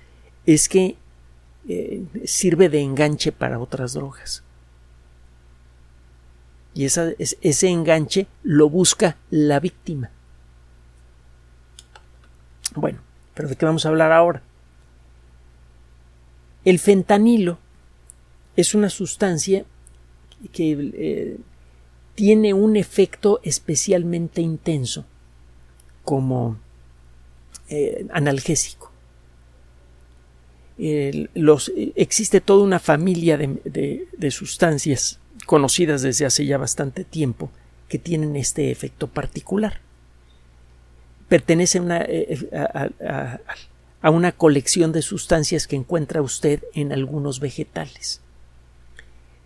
es 0.45 0.67
que 0.69 0.97
eh, 1.67 2.03
sirve 2.25 2.69
de 2.69 2.81
enganche 2.81 3.31
para 3.31 3.59
otras 3.59 3.93
drogas. 3.93 4.43
Y 6.73 6.85
ese 6.85 7.67
enganche 7.67 8.27
lo 8.43 8.69
busca 8.69 9.17
la 9.31 9.59
víctima. 9.59 10.11
Bueno, 12.75 12.99
pero 13.33 13.49
¿de 13.49 13.55
qué 13.55 13.65
vamos 13.65 13.85
a 13.85 13.89
hablar 13.89 14.11
ahora? 14.11 14.41
El 16.63 16.79
fentanilo 16.79 17.57
es 18.55 18.75
una 18.75 18.89
sustancia 18.89 19.65
que 20.51 20.91
eh, 20.93 21.37
tiene 22.15 22.53
un 22.53 22.75
efecto 22.75 23.39
especialmente 23.43 24.41
intenso 24.41 25.05
como 26.03 26.57
eh, 27.69 28.05
analgésico. 28.11 28.88
Los, 31.33 31.71
existe 31.95 32.39
toda 32.39 32.63
una 32.63 32.79
familia 32.79 33.37
de, 33.37 34.31
sustancias 34.31 35.19
conocidas 35.45 36.01
desde 36.01 36.25
hace 36.25 36.45
ya 36.45 36.57
bastante 36.57 37.03
tiempo 37.03 37.51
que 37.87 37.99
tienen 37.99 38.35
este 38.35 38.71
efecto 38.71 39.07
particular. 39.07 39.81
Pertenece 41.27 41.79
a 41.79 41.81
una, 41.81 42.01
eh, 42.01 42.49
a 44.01 44.09
una 44.09 44.31
colección 44.31 44.91
de 44.91 45.01
sustancias 45.01 45.67
que 45.67 45.75
encuentra 45.75 46.21
usted 46.21 46.63
en 46.73 46.93
algunos 46.93 47.39
vegetales. 47.39 48.21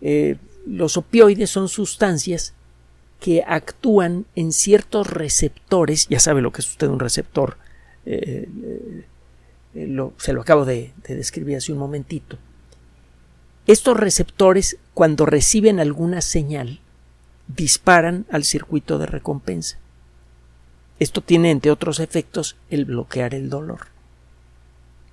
Eh, 0.00 0.36
los 0.66 0.96
opioides 0.96 1.50
son 1.50 1.68
sustancias 1.68 2.54
que 3.20 3.42
actúan 3.46 4.26
en 4.34 4.52
ciertos 4.52 5.06
receptores, 5.08 6.06
ya 6.08 6.20
sabe 6.20 6.42
lo 6.42 6.52
que 6.52 6.60
es 6.60 6.68
usted 6.68 6.88
un 6.88 7.00
receptor, 7.00 7.56
eh, 8.06 8.48
eh, 9.74 10.10
se 10.18 10.32
lo 10.32 10.40
acabo 10.40 10.64
de, 10.64 10.92
de 11.06 11.16
describir 11.16 11.56
hace 11.56 11.72
un 11.72 11.78
momentito. 11.78 12.38
Estos 13.66 13.96
receptores, 13.96 14.76
cuando 14.92 15.24
reciben 15.26 15.80
alguna 15.80 16.20
señal, 16.20 16.80
disparan 17.48 18.26
al 18.30 18.44
circuito 18.44 18.98
de 18.98 19.06
recompensa. 19.06 19.78
Esto 20.98 21.20
tiene, 21.20 21.50
entre 21.50 21.70
otros 21.70 21.98
efectos, 21.98 22.56
el 22.70 22.84
bloquear 22.84 23.34
el 23.34 23.50
dolor. 23.50 23.88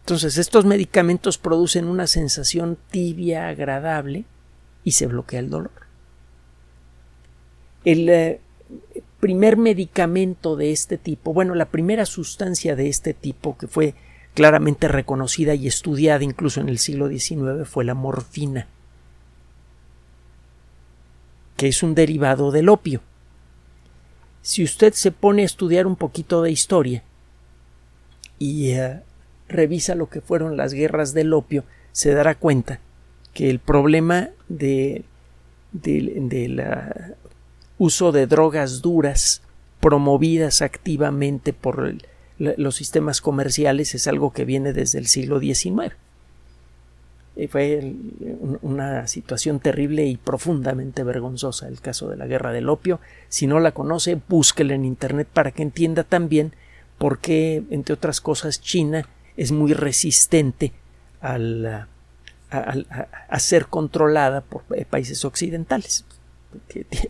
Entonces, 0.02 0.38
estos 0.38 0.66
medicamentos 0.66 1.38
producen 1.38 1.86
una 1.86 2.08
sensación 2.08 2.78
tibia, 2.90 3.48
agradable, 3.48 4.26
y 4.84 4.92
se 4.92 5.08
bloquea 5.08 5.40
el 5.40 5.50
dolor. 5.50 5.72
El 7.86 8.10
eh, 8.10 8.42
primer 9.20 9.58
medicamento 9.58 10.56
de 10.56 10.72
este 10.72 10.98
tipo, 10.98 11.34
bueno, 11.34 11.56
la 11.56 11.66
primera 11.66 12.06
sustancia 12.06 12.76
de 12.76 12.90
este 12.90 13.14
tipo 13.14 13.58
que 13.58 13.68
fue 13.68 13.96
claramente 14.34 14.88
reconocida 14.88 15.56
y 15.56 15.68
estudiada 15.68 16.24
incluso 16.24 16.62
en 16.62 16.70
el 16.70 16.80
siglo 16.80 17.10
XIX 17.10 17.68
fue 17.68 17.84
la 17.84 17.94
morfina, 17.94 18.68
que 21.58 21.68
es 21.68 21.84
un 21.84 21.96
derivado 21.96 22.52
del 22.52 22.70
opio. 22.70 23.02
Si 24.42 24.64
usted 24.64 24.94
se 24.94 25.12
pone 25.12 25.44
a 25.44 25.46
estudiar 25.46 25.86
un 25.86 25.96
poquito 25.96 26.42
de 26.42 26.52
historia 26.52 27.04
y 28.40 28.72
eh, 28.72 29.02
revisa 29.48 29.94
lo 29.96 30.10
que 30.10 30.22
fueron 30.22 30.58
las 30.58 30.74
guerras 30.74 31.14
del 31.14 31.34
opio, 31.34 31.64
se 31.92 32.14
dará 32.14 32.36
cuenta 32.36 32.80
que 33.34 33.50
el 33.50 33.60
problema 33.60 34.30
de, 34.48 35.04
del 35.72 36.64
uso 37.78 38.12
de 38.12 38.28
drogas 38.28 38.82
duras 38.82 39.42
promovidas 39.80 40.62
activamente 40.62 41.54
por 41.54 41.96
los 42.42 42.76
sistemas 42.76 43.22
comerciales 43.22 43.94
es 43.94 44.08
algo 44.08 44.34
que 44.34 44.46
viene 44.46 44.74
desde 44.74 45.00
el 45.00 45.08
siglo 45.08 45.40
XIX. 45.40 45.96
Y 47.36 47.48
fue 47.48 47.96
una 48.62 49.08
situación 49.08 49.60
terrible 49.60 50.06
y 50.06 50.18
profundamente 50.18 51.04
vergonzosa 51.04 51.68
el 51.68 51.80
caso 51.80 52.10
de 52.10 52.18
la 52.18 52.28
guerra 52.28 52.52
del 52.52 52.68
opio. 52.68 53.00
Si 53.30 53.48
no 53.48 53.60
la 53.60 53.72
conoce, 53.72 54.20
búsquela 54.28 54.74
en 54.74 54.86
Internet 54.86 55.28
para 55.32 55.52
que 55.52 55.62
entienda 55.62 56.04
también 56.04 56.54
por 56.98 57.20
qué, 57.20 57.64
entre 57.70 57.94
otras 57.94 58.22
cosas, 58.22 58.60
China 58.60 59.08
es 59.38 59.52
muy 59.52 59.74
resistente 59.74 60.74
al, 61.22 61.88
a, 62.50 63.40
ser 63.40 63.68
controlada 63.68 64.42
por 64.42 64.64
países 64.88 65.24
occidentales. 65.24 66.06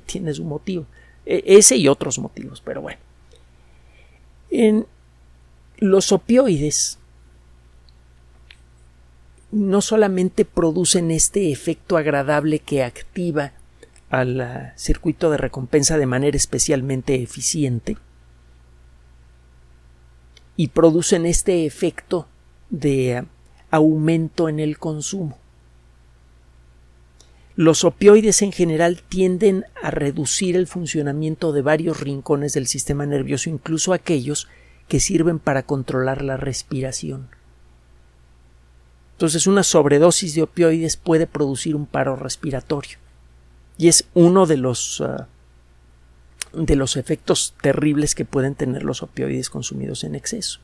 Tiene 0.06 0.34
su 0.34 0.44
motivo. 0.44 0.86
E, 1.26 1.44
ese 1.46 1.78
y 1.78 1.88
otros 1.88 2.20
motivos, 2.20 2.62
pero 2.62 2.82
bueno. 2.82 3.00
En 4.50 4.86
los 5.82 6.12
opioides 6.12 7.00
no 9.52 9.82
solamente 9.82 10.46
producen 10.46 11.10
este 11.10 11.52
efecto 11.52 11.98
agradable 11.98 12.60
que 12.60 12.84
activa 12.84 13.52
al 14.12 14.40
ah, 14.42 14.74
circuito 14.78 15.32
de 15.32 15.38
recompensa 15.38 15.98
de 15.98 16.06
manera 16.06 16.38
especialmente 16.38 17.22
eficiente 17.22 17.98
y 20.56 20.68
producen 20.68 21.26
este 21.26 21.66
efecto 21.66 22.28
de 22.70 23.18
ah, 23.18 23.26
aumento 23.72 24.50
en 24.50 24.60
el 24.60 24.78
consumo. 24.78 25.40
Los 27.56 27.84
opioides 27.84 28.44
en 28.44 28.52
general 28.52 29.02
tienden 29.02 29.66
a 29.82 29.90
reducir 29.90 30.56
el 30.56 30.68
funcionamiento 30.68 31.52
de 31.52 31.64
varios 31.64 32.00
rincones 32.00 32.54
del 32.54 32.68
sistema 32.68 33.08
nervioso, 33.08 33.50
incluso 33.50 33.94
aquellos 33.94 34.48
que 34.92 35.00
sirven 35.00 35.40
para 35.40 35.64
controlar 35.64 36.22
la 36.22 36.36
respiración. 36.36 37.30
Entonces 39.14 39.48
una 39.48 39.64
sobredosis 39.64 40.36
de 40.36 40.42
opioides 40.42 40.98
puede 40.98 41.28
producir 41.28 41.78
un 41.78 41.86
paro 41.86 42.18
respiratorio 42.18 42.98
y 43.78 43.88
es 43.88 44.04
uno 44.16 44.46
de 44.46 44.58
los 44.58 45.00
ah, 45.00 45.30
de 46.52 46.76
los 46.76 46.98
efectos 46.98 47.56
terribles 47.62 48.16
que 48.16 48.26
pueden 48.26 48.54
tener 48.54 48.84
los 48.84 49.02
opioides 49.02 49.50
consumidos 49.50 50.04
en 50.04 50.14
exceso. 50.14 50.60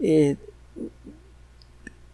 Eh, 0.00 0.36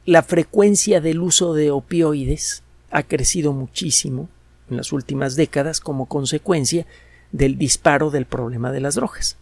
la 0.05 0.25
frecuencia 0.25 1.01
del 1.01 1.21
uso 1.21 1.55
de 1.55 1.71
opioides 1.71 2.65
ha 2.91 3.05
crecido 3.05 3.53
muchísimo 3.53 4.29
en 4.69 4.79
las 4.79 4.93
últimas 4.93 5.37
décadas 5.37 5.79
como 5.79 6.07
consecuencia 6.07 6.89
del 7.31 7.57
disparo 7.57 8.11
del 8.11 8.27
problema 8.27 8.73
de 8.73 8.81
las 8.81 8.97
drogas. 8.97 9.37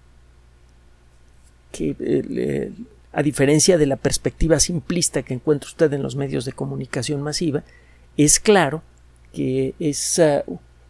Que, 1.72 1.94
eh, 2.00 2.72
a 3.12 3.22
diferencia 3.22 3.78
de 3.78 3.86
la 3.86 3.96
perspectiva 3.96 4.60
simplista 4.60 5.22
que 5.22 5.34
encuentra 5.34 5.68
usted 5.68 5.92
en 5.92 6.02
los 6.02 6.16
medios 6.16 6.44
de 6.44 6.52
comunicación 6.52 7.22
masiva, 7.22 7.64
es 8.16 8.40
claro 8.40 8.82
que 9.32 9.74
es, 9.78 10.20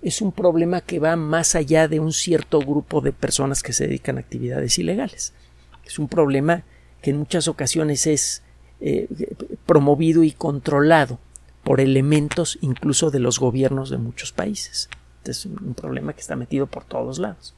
es 0.02 0.22
un 0.22 0.32
problema 0.32 0.80
que 0.80 0.98
va 0.98 1.16
más 1.16 1.54
allá 1.54 1.88
de 1.88 2.00
un 2.00 2.12
cierto 2.12 2.60
grupo 2.60 3.00
de 3.00 3.12
personas 3.12 3.62
que 3.62 3.72
se 3.72 3.86
dedican 3.86 4.16
a 4.16 4.20
actividades 4.20 4.78
ilegales. 4.78 5.32
Es 5.84 5.98
un 5.98 6.08
problema 6.08 6.64
que 7.02 7.10
en 7.10 7.18
muchas 7.18 7.48
ocasiones 7.48 8.06
es 8.06 8.42
eh, 8.80 9.08
promovido 9.66 10.22
y 10.22 10.32
controlado 10.32 11.18
por 11.64 11.80
elementos 11.80 12.58
incluso 12.60 13.10
de 13.10 13.18
los 13.18 13.38
gobiernos 13.38 13.90
de 13.90 13.98
muchos 13.98 14.32
países. 14.32 14.88
Este 15.18 15.32
es 15.32 15.46
un 15.46 15.74
problema 15.74 16.12
que 16.12 16.20
está 16.20 16.36
metido 16.36 16.66
por 16.66 16.84
todos 16.84 17.18
lados. 17.18 17.54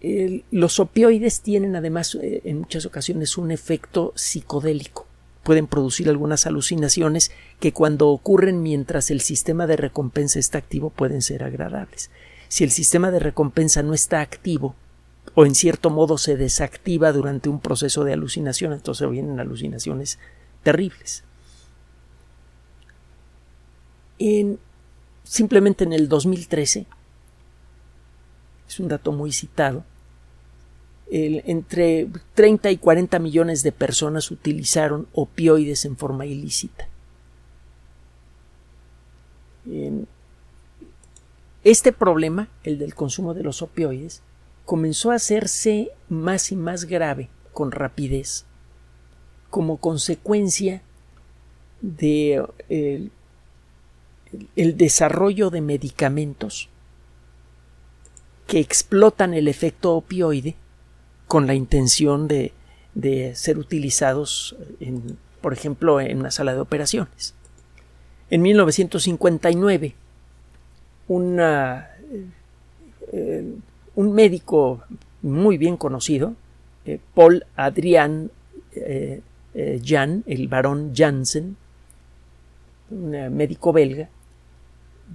Los 0.00 0.78
opioides 0.78 1.40
tienen 1.40 1.74
además 1.74 2.14
eh, 2.14 2.42
en 2.44 2.58
muchas 2.58 2.86
ocasiones 2.86 3.36
un 3.36 3.50
efecto 3.50 4.12
psicodélico. 4.14 5.06
Pueden 5.42 5.66
producir 5.66 6.08
algunas 6.08 6.46
alucinaciones 6.46 7.32
que 7.58 7.72
cuando 7.72 8.08
ocurren 8.08 8.62
mientras 8.62 9.10
el 9.10 9.20
sistema 9.20 9.66
de 9.66 9.76
recompensa 9.76 10.38
está 10.38 10.58
activo 10.58 10.90
pueden 10.90 11.22
ser 11.22 11.42
agradables. 11.42 12.10
Si 12.48 12.64
el 12.64 12.70
sistema 12.70 13.10
de 13.10 13.18
recompensa 13.18 13.82
no 13.82 13.94
está 13.94 14.20
activo, 14.20 14.74
o 15.34 15.46
en 15.46 15.54
cierto 15.54 15.90
modo 15.90 16.18
se 16.18 16.36
desactiva 16.36 17.12
durante 17.12 17.48
un 17.48 17.60
proceso 17.60 18.04
de 18.04 18.12
alucinación, 18.12 18.72
entonces 18.72 19.08
vienen 19.10 19.40
alucinaciones 19.40 20.18
terribles. 20.62 21.24
En, 24.18 24.58
simplemente 25.22 25.84
en 25.84 25.92
el 25.92 26.08
2013, 26.08 26.86
es 28.68 28.80
un 28.80 28.88
dato 28.88 29.12
muy 29.12 29.32
citado, 29.32 29.84
entre 31.10 32.06
30 32.34 32.70
y 32.70 32.76
40 32.76 33.18
millones 33.18 33.62
de 33.62 33.72
personas 33.72 34.30
utilizaron 34.30 35.08
opioides 35.14 35.86
en 35.86 35.96
forma 35.96 36.26
ilícita. 36.26 36.86
Este 41.64 41.92
problema, 41.92 42.48
el 42.62 42.78
del 42.78 42.94
consumo 42.94 43.34
de 43.34 43.42
los 43.42 43.62
opioides, 43.62 44.22
comenzó 44.64 45.10
a 45.10 45.14
hacerse 45.14 45.90
más 46.10 46.52
y 46.52 46.56
más 46.56 46.84
grave 46.84 47.30
con 47.54 47.72
rapidez 47.72 48.44
como 49.50 49.78
consecuencia 49.78 50.82
de 51.80 52.44
el, 52.70 53.10
desarrollo 54.76 55.50
de 55.50 55.60
medicamentos 55.60 56.68
que 58.48 58.60
explotan 58.60 59.34
el 59.34 59.46
efecto 59.46 59.94
opioide 59.94 60.56
con 61.28 61.46
la 61.46 61.54
intención 61.54 62.26
de, 62.26 62.52
ser 63.34 63.58
utilizados, 63.58 64.56
por 65.42 65.52
ejemplo, 65.52 66.00
en 66.00 66.18
una 66.18 66.30
sala 66.30 66.54
de 66.54 66.60
operaciones. 66.60 67.34
En 68.30 68.40
1959, 68.40 69.94
una, 71.08 71.90
eh, 73.12 73.54
un 73.94 74.12
médico 74.14 74.82
muy 75.20 75.58
bien 75.58 75.76
conocido, 75.76 76.34
eh, 76.86 76.98
Paul 77.14 77.44
Adrian 77.54 78.30
eh, 78.74 79.20
Jan, 79.84 80.24
el 80.26 80.48
barón 80.48 80.94
Janssen, 80.96 81.56
un 82.90 83.10
médico 83.36 83.74
belga, 83.74 84.08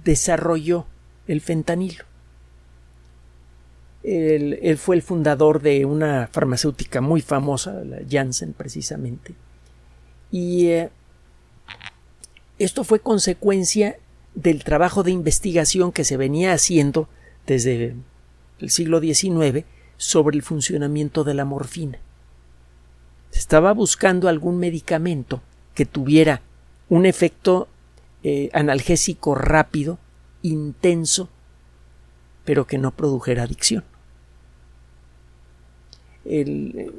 desarrolló 0.04 0.86
el 1.26 1.40
fentanilo. 1.40 2.04
Él, 4.04 4.76
fue 4.76 4.96
el 4.96 5.02
fundador 5.02 5.62
de 5.62 5.86
una 5.86 6.28
farmacéutica 6.30 7.00
muy 7.00 7.22
famosa, 7.22 7.82
la 7.84 7.98
Janssen 8.08 8.52
precisamente. 8.52 9.34
Y 10.30 10.68
esto 12.58 12.84
fue 12.84 13.00
consecuencia 13.00 13.96
del 14.34 14.62
trabajo 14.62 15.02
de 15.02 15.10
investigación 15.10 15.90
que 15.90 16.04
se 16.04 16.16
venía 16.16 16.52
haciendo 16.52 17.08
desde 17.46 17.94
el 18.60 18.70
siglo 18.70 19.00
XIX 19.00 19.64
sobre 19.96 20.36
el 20.36 20.42
funcionamiento 20.42 21.24
de 21.24 21.34
la 21.34 21.44
morfina. 21.44 21.98
Se 23.30 23.38
estaba 23.38 23.72
buscando 23.72 24.28
algún 24.28 24.58
medicamento 24.58 25.40
que 25.74 25.86
tuviera 25.86 26.42
un 26.88 27.06
efecto 27.06 27.68
eh, 28.22 28.50
analgésico 28.52 29.34
rápido, 29.34 29.98
intenso, 30.42 31.28
pero 32.44 32.66
que 32.66 32.78
no 32.78 32.90
produjera 32.90 33.44
adicción. 33.44 33.84
El, 36.24 36.92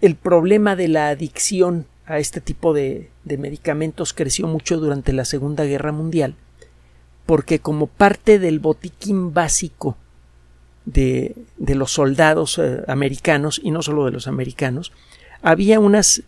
el 0.00 0.16
problema 0.16 0.76
de 0.76 0.88
la 0.88 1.08
adicción 1.08 1.86
a 2.10 2.18
este 2.18 2.40
tipo 2.40 2.74
de, 2.74 3.10
medicamentos 3.24 4.12
creció 4.12 4.48
mucho 4.48 4.78
durante 4.78 5.12
la 5.12 5.24
Segunda 5.24 5.64
Guerra 5.64 5.92
Mundial, 5.92 6.34
porque 7.24 7.60
como 7.60 7.86
parte 7.86 8.40
del 8.40 8.58
botiquín 8.58 9.32
básico 9.32 9.96
de, 10.86 11.36
los 11.58 11.92
soldados 11.92 12.58
eh, 12.58 12.82
americanos, 12.88 13.60
y 13.62 13.70
no 13.70 13.82
solo 13.82 14.06
de 14.06 14.10
los 14.10 14.26
americanos, 14.26 14.92
había 15.40 15.78
unas, 15.78 16.24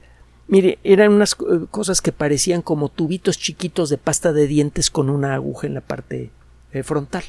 mire, 0.46 0.78
eran 0.84 1.12
unas 1.12 1.32
eh, 1.32 1.66
cosas 1.70 2.00
que 2.00 2.12
parecían 2.12 2.62
como 2.62 2.88
tubitos 2.88 3.38
chiquitos 3.38 3.88
de 3.88 3.98
pasta 3.98 4.32
de 4.32 4.46
dientes 4.46 4.88
con 4.88 5.10
una 5.10 5.34
aguja 5.34 5.66
en 5.66 5.74
la 5.74 5.80
parte 5.80 6.30
eh, 6.72 6.84
frontal. 6.84 7.24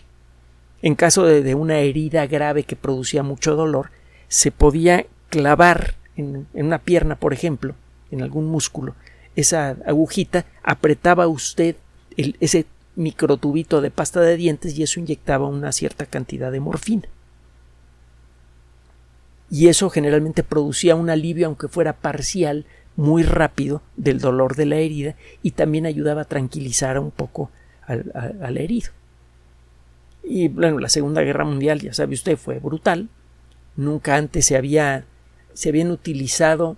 En 0.83 0.93
caso 0.93 1.25
de, 1.25 1.41
de, 1.41 1.55
una 1.55 1.79
herida 1.79 2.27
grave 2.27 2.65
que 2.65 2.75
producía 2.75 3.23
mucho 3.23 3.55
dolor, 3.55 3.89
se 4.33 4.49
podía 4.49 5.05
clavar 5.29 5.93
en 6.15 6.47
una 6.55 6.79
pierna, 6.79 7.15
por 7.17 7.33
ejemplo, 7.33 7.75
en 8.09 8.23
algún 8.23 8.47
músculo, 8.47 8.95
esa 9.35 9.77
agujita, 9.85 10.47
apretaba 10.63 11.27
usted 11.27 11.75
ese 12.17 12.65
microtubito 12.95 13.79
de 13.79 13.91
pasta 13.91 14.21
de 14.21 14.35
dientes 14.35 14.75
y 14.75 14.81
eso 14.81 14.99
inyectaba 14.99 15.47
una 15.47 15.71
cierta 15.71 16.07
cantidad 16.07 16.51
de 16.51 16.59
morfina. 16.59 17.03
Y 19.51 19.67
eso 19.67 19.91
generalmente 19.91 20.41
producía 20.41 20.95
un 20.95 21.11
alivio, 21.11 21.45
aunque 21.45 21.67
fuera 21.67 21.93
parcial, 21.93 22.65
muy 22.95 23.21
rápido 23.21 23.83
del 23.97 24.19
dolor 24.19 24.55
de 24.55 24.65
la 24.65 24.77
herida 24.77 25.15
y 25.43 25.51
también 25.51 25.85
ayudaba 25.85 26.21
a 26.21 26.25
tranquilizar 26.25 26.97
un 26.97 27.11
poco 27.11 27.51
al, 27.85 28.11
al 28.41 28.57
herido. 28.57 28.89
Y 30.23 30.47
bueno, 30.47 30.79
la 30.79 30.89
Segunda 30.89 31.21
Guerra 31.21 31.45
Mundial, 31.45 31.81
ya 31.81 31.93
sabe 31.93 32.15
usted, 32.15 32.35
fue 32.35 32.57
brutal. 32.57 33.09
Nunca 33.75 34.15
antes 34.15 34.45
se 34.45 34.55
había 34.55 35.05
se 35.53 35.69
habían 35.69 35.91
utilizado 35.91 36.77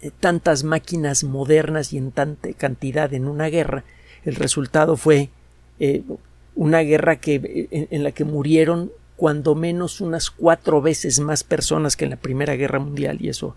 eh, 0.00 0.10
tantas 0.18 0.64
máquinas 0.64 1.24
modernas 1.24 1.92
y 1.92 1.98
en 1.98 2.10
tanta 2.10 2.52
cantidad 2.52 3.12
en 3.14 3.28
una 3.28 3.46
guerra, 3.46 3.84
el 4.24 4.34
resultado 4.34 4.96
fue 4.96 5.30
eh, 5.78 6.02
una 6.54 6.80
guerra 6.80 7.16
que, 7.16 7.68
en, 7.70 8.02
la 8.02 8.12
que 8.12 8.24
murieron 8.24 8.92
cuando 9.16 9.54
menos 9.54 10.00
unas 10.00 10.30
cuatro 10.30 10.82
veces 10.82 11.20
más 11.20 11.44
personas 11.44 11.96
que 11.96 12.04
en 12.04 12.10
la 12.10 12.16
Primera 12.16 12.56
Guerra 12.56 12.78
Mundial 12.78 13.18
y 13.20 13.28
eso, 13.28 13.56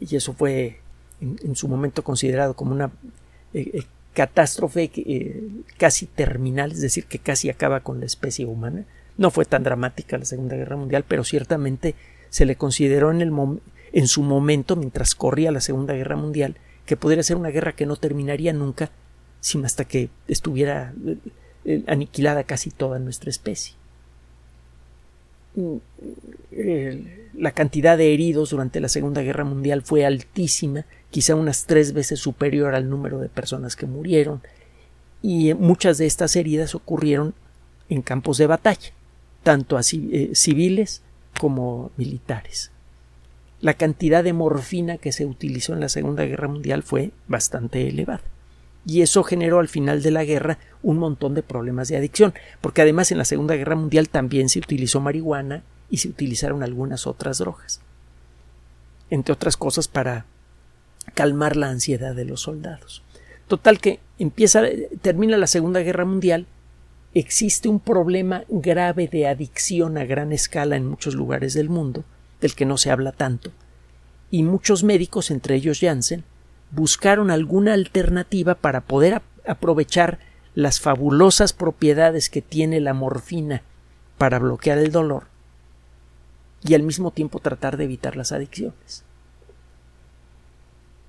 y 0.00 0.16
eso 0.16 0.32
fue 0.32 0.80
en, 1.20 1.54
su 1.54 1.68
momento 1.68 2.02
considerado 2.02 2.54
como 2.54 2.72
una 2.72 2.90
eh, 3.54 3.82
catástrofe 4.14 4.90
casi 5.76 6.06
terminal, 6.06 6.72
es 6.72 6.80
decir, 6.80 7.04
que 7.04 7.18
casi 7.18 7.50
acaba 7.50 7.80
con 7.80 8.00
la 8.00 8.06
especie 8.06 8.46
humana. 8.46 8.84
No 9.18 9.30
fue 9.30 9.44
tan 9.44 9.62
dramática 9.62 10.18
la 10.18 10.24
Segunda 10.24 10.56
Guerra 10.56 10.76
Mundial, 10.76 11.04
pero 11.06 11.24
ciertamente 11.24 11.94
se 12.30 12.46
le 12.46 12.56
consideró 12.56 13.10
en 13.10 13.20
el 13.20 13.32
en 13.92 14.08
su 14.08 14.22
momento, 14.22 14.74
mientras 14.74 15.14
corría 15.14 15.52
la 15.52 15.60
Segunda 15.60 15.94
Guerra 15.94 16.16
Mundial, 16.16 16.56
que 16.86 16.96
podría 16.96 17.22
ser 17.22 17.36
una 17.36 17.50
guerra 17.50 17.72
que 17.74 17.86
no 17.86 17.96
terminaría 17.96 18.52
nunca, 18.52 18.90
sino 19.40 19.66
hasta 19.66 19.84
que 19.84 20.08
estuviera 20.28 20.94
eh, 21.06 21.18
eh, 21.64 21.84
aniquilada 21.86 22.44
casi 22.44 22.70
toda 22.70 22.98
nuestra 22.98 23.30
especie. 23.30 23.74
La 27.34 27.50
cantidad 27.50 27.98
de 27.98 28.14
heridos 28.14 28.50
durante 28.50 28.80
la 28.80 28.88
Segunda 28.88 29.20
Guerra 29.20 29.44
Mundial 29.44 29.82
fue 29.82 30.06
altísima, 30.06 30.86
quizá 31.10 31.34
unas 31.34 31.66
tres 31.66 31.92
veces 31.92 32.18
superior 32.20 32.74
al 32.74 32.88
número 32.88 33.18
de 33.18 33.28
personas 33.28 33.76
que 33.76 33.86
murieron, 33.86 34.40
y 35.20 35.52
muchas 35.54 35.98
de 35.98 36.06
estas 36.06 36.34
heridas 36.36 36.74
ocurrieron 36.74 37.34
en 37.90 38.00
campos 38.00 38.38
de 38.38 38.46
batalla, 38.46 38.92
tanto 39.42 39.76
a 39.76 39.82
civiles 39.82 41.02
como 41.38 41.90
militares 41.96 42.72
la 43.62 43.74
cantidad 43.74 44.24
de 44.24 44.32
morfina 44.32 44.98
que 44.98 45.12
se 45.12 45.24
utilizó 45.24 45.72
en 45.72 45.80
la 45.80 45.88
Segunda 45.88 46.24
Guerra 46.24 46.48
Mundial 46.48 46.82
fue 46.82 47.12
bastante 47.28 47.88
elevada. 47.88 48.24
Y 48.84 49.02
eso 49.02 49.22
generó 49.22 49.60
al 49.60 49.68
final 49.68 50.02
de 50.02 50.10
la 50.10 50.24
guerra 50.24 50.58
un 50.82 50.98
montón 50.98 51.34
de 51.34 51.44
problemas 51.44 51.86
de 51.86 51.96
adicción, 51.96 52.34
porque 52.60 52.82
además 52.82 53.12
en 53.12 53.18
la 53.18 53.24
Segunda 53.24 53.54
Guerra 53.54 53.76
Mundial 53.76 54.08
también 54.08 54.48
se 54.48 54.58
utilizó 54.58 55.00
marihuana 55.00 55.62
y 55.88 55.98
se 55.98 56.08
utilizaron 56.08 56.64
algunas 56.64 57.06
otras 57.06 57.38
drogas. 57.38 57.80
Entre 59.10 59.32
otras 59.32 59.56
cosas 59.56 59.86
para 59.86 60.26
calmar 61.14 61.54
la 61.54 61.68
ansiedad 61.68 62.16
de 62.16 62.24
los 62.24 62.40
soldados. 62.40 63.04
Total 63.46 63.78
que 63.78 64.00
empieza, 64.18 64.62
termina 65.02 65.36
la 65.36 65.46
Segunda 65.46 65.80
Guerra 65.80 66.04
Mundial, 66.04 66.46
existe 67.14 67.68
un 67.68 67.80
problema 67.80 68.44
grave 68.48 69.08
de 69.08 69.26
adicción 69.26 69.98
a 69.98 70.04
gran 70.04 70.32
escala 70.32 70.76
en 70.76 70.86
muchos 70.86 71.14
lugares 71.14 71.54
del 71.54 71.68
mundo, 71.68 72.04
del 72.40 72.54
que 72.54 72.64
no 72.64 72.78
se 72.78 72.90
habla 72.90 73.12
tanto, 73.12 73.50
y 74.30 74.42
muchos 74.42 74.82
médicos, 74.82 75.30
entre 75.30 75.56
ellos 75.56 75.80
Janssen, 75.80 76.24
buscaron 76.70 77.30
alguna 77.30 77.74
alternativa 77.74 78.54
para 78.54 78.80
poder 78.80 79.20
aprovechar 79.46 80.18
las 80.54 80.80
fabulosas 80.80 81.52
propiedades 81.52 82.30
que 82.30 82.42
tiene 82.42 82.80
la 82.80 82.94
morfina 82.94 83.62
para 84.18 84.38
bloquear 84.38 84.78
el 84.78 84.90
dolor 84.90 85.24
y 86.64 86.74
al 86.74 86.82
mismo 86.82 87.10
tiempo 87.10 87.40
tratar 87.40 87.76
de 87.76 87.84
evitar 87.84 88.16
las 88.16 88.32
adicciones. 88.32 89.04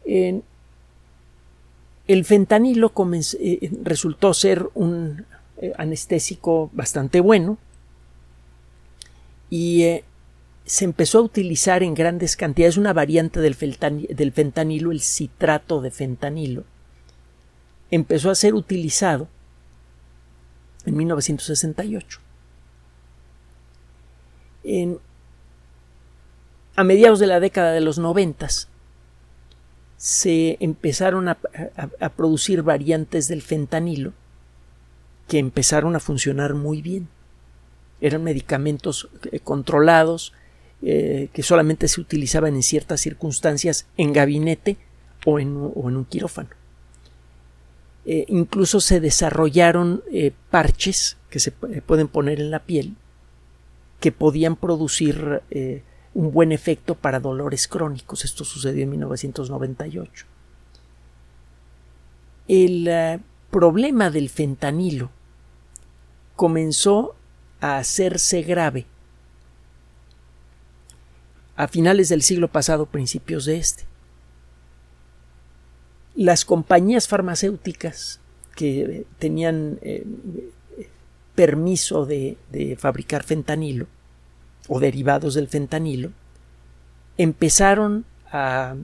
el 0.05 0.43
fentanilo 2.25 2.91
eh, 3.39 3.71
resultó 3.83 4.33
ser 4.33 4.67
un 4.73 5.25
eh, 5.63 5.71
anestésico 5.77 6.69
bastante 6.73 7.21
bueno 7.21 7.57
y 9.49 9.83
eh, 9.83 10.03
se 10.65 10.83
empezó 10.83 11.19
a 11.19 11.21
utilizar 11.21 11.83
en 11.83 11.93
grandes 11.93 12.35
cantidades 12.35 12.75
una 12.75 12.91
variante 12.91 13.39
del, 13.39 13.55
fentanilo, 13.55 14.91
el 14.91 14.99
citrato 14.99 15.79
de 15.79 15.89
fentanilo. 15.89 16.65
Empezó 17.91 18.29
a 18.29 18.35
ser 18.35 18.55
utilizado 18.55 19.29
en 20.85 20.97
1968. 20.97 22.19
a 26.75 26.83
mediados 26.83 27.19
de 27.19 27.27
la 27.27 27.39
década 27.39 27.71
de 27.71 27.79
los 27.79 27.99
noventas 27.99 28.67
se 29.95 30.57
empezaron 30.59 31.29
a 31.29 31.37
producir 32.17 32.63
variantes 32.63 33.29
del 33.29 33.41
fentanilo 33.41 34.11
que 35.27 35.39
empezaron 35.39 35.95
a 35.95 35.99
funcionar 35.99 36.53
muy 36.53 36.81
bien. 36.81 37.07
Eran 38.01 38.23
medicamentos 38.23 39.09
eh, 39.31 39.39
controlados, 39.39 40.33
eh, 40.81 41.29
que 41.33 41.43
solamente 41.43 41.87
se 41.87 42.01
utilizaban 42.01 42.55
en 42.55 42.63
ciertas 42.63 43.01
circunstancias 43.01 43.87
en 43.97 44.11
gabinete 44.11 44.77
o 45.25 45.39
en, 45.39 45.55
un 45.55 46.05
quirófano. 46.05 46.49
Eh, 48.05 48.25
incluso 48.27 48.81
se 48.81 48.99
desarrollaron 48.99 50.03
parches 50.49 51.15
que 51.29 51.39
se 51.39 51.51
pueden 51.51 52.09
poner 52.09 52.41
en 52.41 52.51
la 52.51 52.59
piel 52.59 52.97
que 54.01 54.11
podían 54.11 54.57
producir 54.57 55.41
un 56.13 56.33
buen 56.33 56.51
efecto 56.51 56.95
para 56.95 57.21
dolores 57.21 57.69
crónicos. 57.69 58.25
Esto 58.25 58.43
sucedió 58.43 58.83
en 58.83 58.89
1998. 58.89 60.25
El 62.49 63.21
problema 63.53 64.09
del 64.09 64.29
fentanilo 64.29 65.11
comenzó 66.35 67.15
a 67.61 67.77
hacerse 67.77 68.41
grave 68.41 68.87
a 71.55 71.67
finales 71.67 72.09
del 72.09 72.23
siglo 72.23 72.47
pasado, 72.47 72.87
principios 72.87 73.45
de 73.45 73.57
este. 73.57 73.83
Las 76.15 76.45
compañías 76.45 77.07
farmacéuticas 77.07 78.19
que 78.55 79.05
tenían 79.19 79.77
eh, 79.83 80.03
permiso 81.35 82.07
de, 82.07 82.37
fabricar 82.79 83.23
fentanilo 83.23 83.85
o 84.67 84.79
derivados 84.79 85.35
del 85.35 85.47
fentanilo 85.47 86.11
empezaron 87.17 88.05
a, 88.31 88.75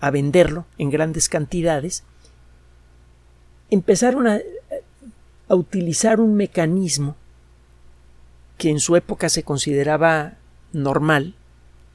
a 0.00 0.10
venderlo 0.12 0.64
en 0.78 0.90
grandes 0.90 1.28
cantidades, 1.28 2.04
empezaron 3.70 4.26
a, 4.26 4.40
a 5.48 5.54
utilizar 5.54 6.20
un 6.20 6.34
mecanismo 6.34 7.16
que 8.58 8.70
en 8.70 8.80
su 8.80 8.96
época 8.96 9.28
se 9.28 9.42
consideraba 9.42 10.34
normal 10.72 11.34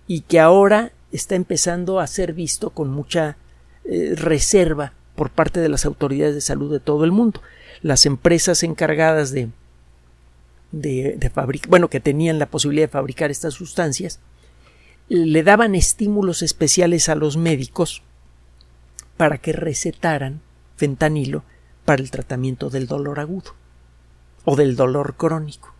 y 0.08 0.22
que 0.22 0.40
ahora 0.40 0.92
está 1.12 1.36
empezando 1.36 2.00
a 2.00 2.08
ser 2.08 2.34
visto 2.34 2.70
con 2.70 2.90
mucha 2.90 3.38
eh, 3.86 4.14
reserva 4.16 4.94
por 5.16 5.30
parte 5.30 5.60
de 5.60 5.70
las 5.70 5.86
autoridades 5.86 6.36
de 6.36 6.42
salud 6.42 6.72
de 6.72 6.80
todo 6.80 7.04
el 7.04 7.12
mundo. 7.12 7.42
Las 7.82 8.06
empresas 8.06 8.64
encargadas 8.64 9.32
de, 9.32 9.50
de, 10.72 11.16
de 11.18 11.30
fabricar, 11.30 11.70
bueno, 11.70 11.90
que 11.90 12.00
tenían 12.00 12.40
la 12.40 12.46
posibilidad 12.46 12.88
de 12.88 12.92
fabricar 12.92 13.32
estas 13.32 13.54
sustancias, 13.54 14.20
le 15.10 15.44
daban 15.44 15.76
estímulos 15.76 16.42
especiales 16.42 17.10
a 17.10 17.16
los 17.16 17.36
médicos 17.36 18.02
para 19.18 19.38
que 19.38 19.52
recetaran 19.52 20.42
fentanilo 20.78 21.44
para 21.86 22.02
el 22.02 22.12
tratamiento 22.12 22.70
del 22.70 22.88
dolor 22.88 23.20
agudo 23.20 23.54
o 24.46 24.56
del 24.56 24.76
dolor 24.76 25.16
crónico. 25.16 25.74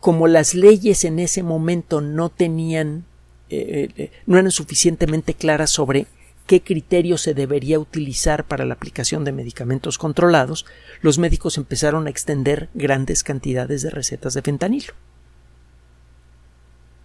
Como 0.00 0.28
las 0.28 0.54
leyes 0.54 1.04
en 1.04 1.18
ese 1.18 1.42
momento 1.42 2.00
no 2.00 2.28
tenían, 2.28 3.04
eh, 3.48 3.88
eh, 3.96 4.10
no 4.26 4.38
eran 4.38 4.50
suficientemente 4.50 5.34
claras 5.34 5.70
sobre 5.70 6.06
qué 6.46 6.62
criterio 6.62 7.16
se 7.16 7.32
debería 7.32 7.78
utilizar 7.78 8.44
para 8.44 8.66
la 8.66 8.74
aplicación 8.74 9.24
de 9.24 9.32
medicamentos 9.32 9.96
controlados, 9.96 10.66
los 11.00 11.18
médicos 11.18 11.56
empezaron 11.56 12.06
a 12.06 12.10
extender 12.10 12.68
grandes 12.74 13.24
cantidades 13.24 13.80
de 13.80 13.90
recetas 13.90 14.34
de 14.34 14.42
fentanilo. 14.42 14.92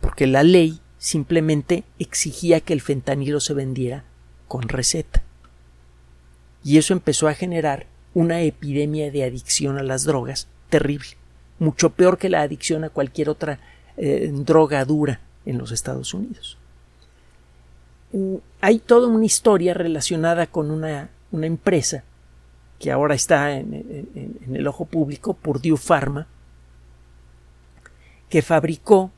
Porque 0.02 0.28
la 0.28 0.44
ley 0.44 0.82
simplemente 0.98 1.86
exigía 2.00 2.60
que 2.60 2.74
el 2.74 2.82
fentanilo 2.82 3.39
se 3.39 3.54
vendiera 3.54 4.04
con 4.50 4.68
receta 4.68 5.24
y 6.63 6.78
eso 6.78 6.93
empezó 6.93 7.28
a 7.28 7.34
generar 7.34 7.86
una 8.13 8.41
epidemia 8.41 9.12
de 9.12 9.24
adicción 9.24 9.78
a 9.78 9.84
las 9.84 10.04
drogas 10.04 10.48
terrible, 10.69 11.10
mucho 11.60 11.91
peor 11.91 12.17
que 12.17 12.30
la 12.30 12.41
adicción 12.41 12.84
a 12.84 12.89
cualquier 12.89 13.30
otra 13.30 13.60
eh, 13.98 14.30
droga 14.34 14.84
dura 14.86 15.22
en 15.45 15.58
los 15.58 15.72
Estados 15.72 16.13
Unidos. 16.13 16.58
Hay 18.62 18.80
toda 18.80 19.08
una 19.08 19.26
historia 19.26 19.74
relacionada 19.74 20.48
con 20.48 20.72
una, 20.72 21.10
empresa 21.32 22.04
que 22.80 22.91
ahora 22.91 23.13
está 23.13 23.52
en, 23.52 24.39
el 24.52 24.67
ojo 24.67 24.86
público, 24.86 25.34
Purdue 25.34 25.78
Pharma, 25.78 26.28
que 28.30 28.41
fabricó 28.41 29.12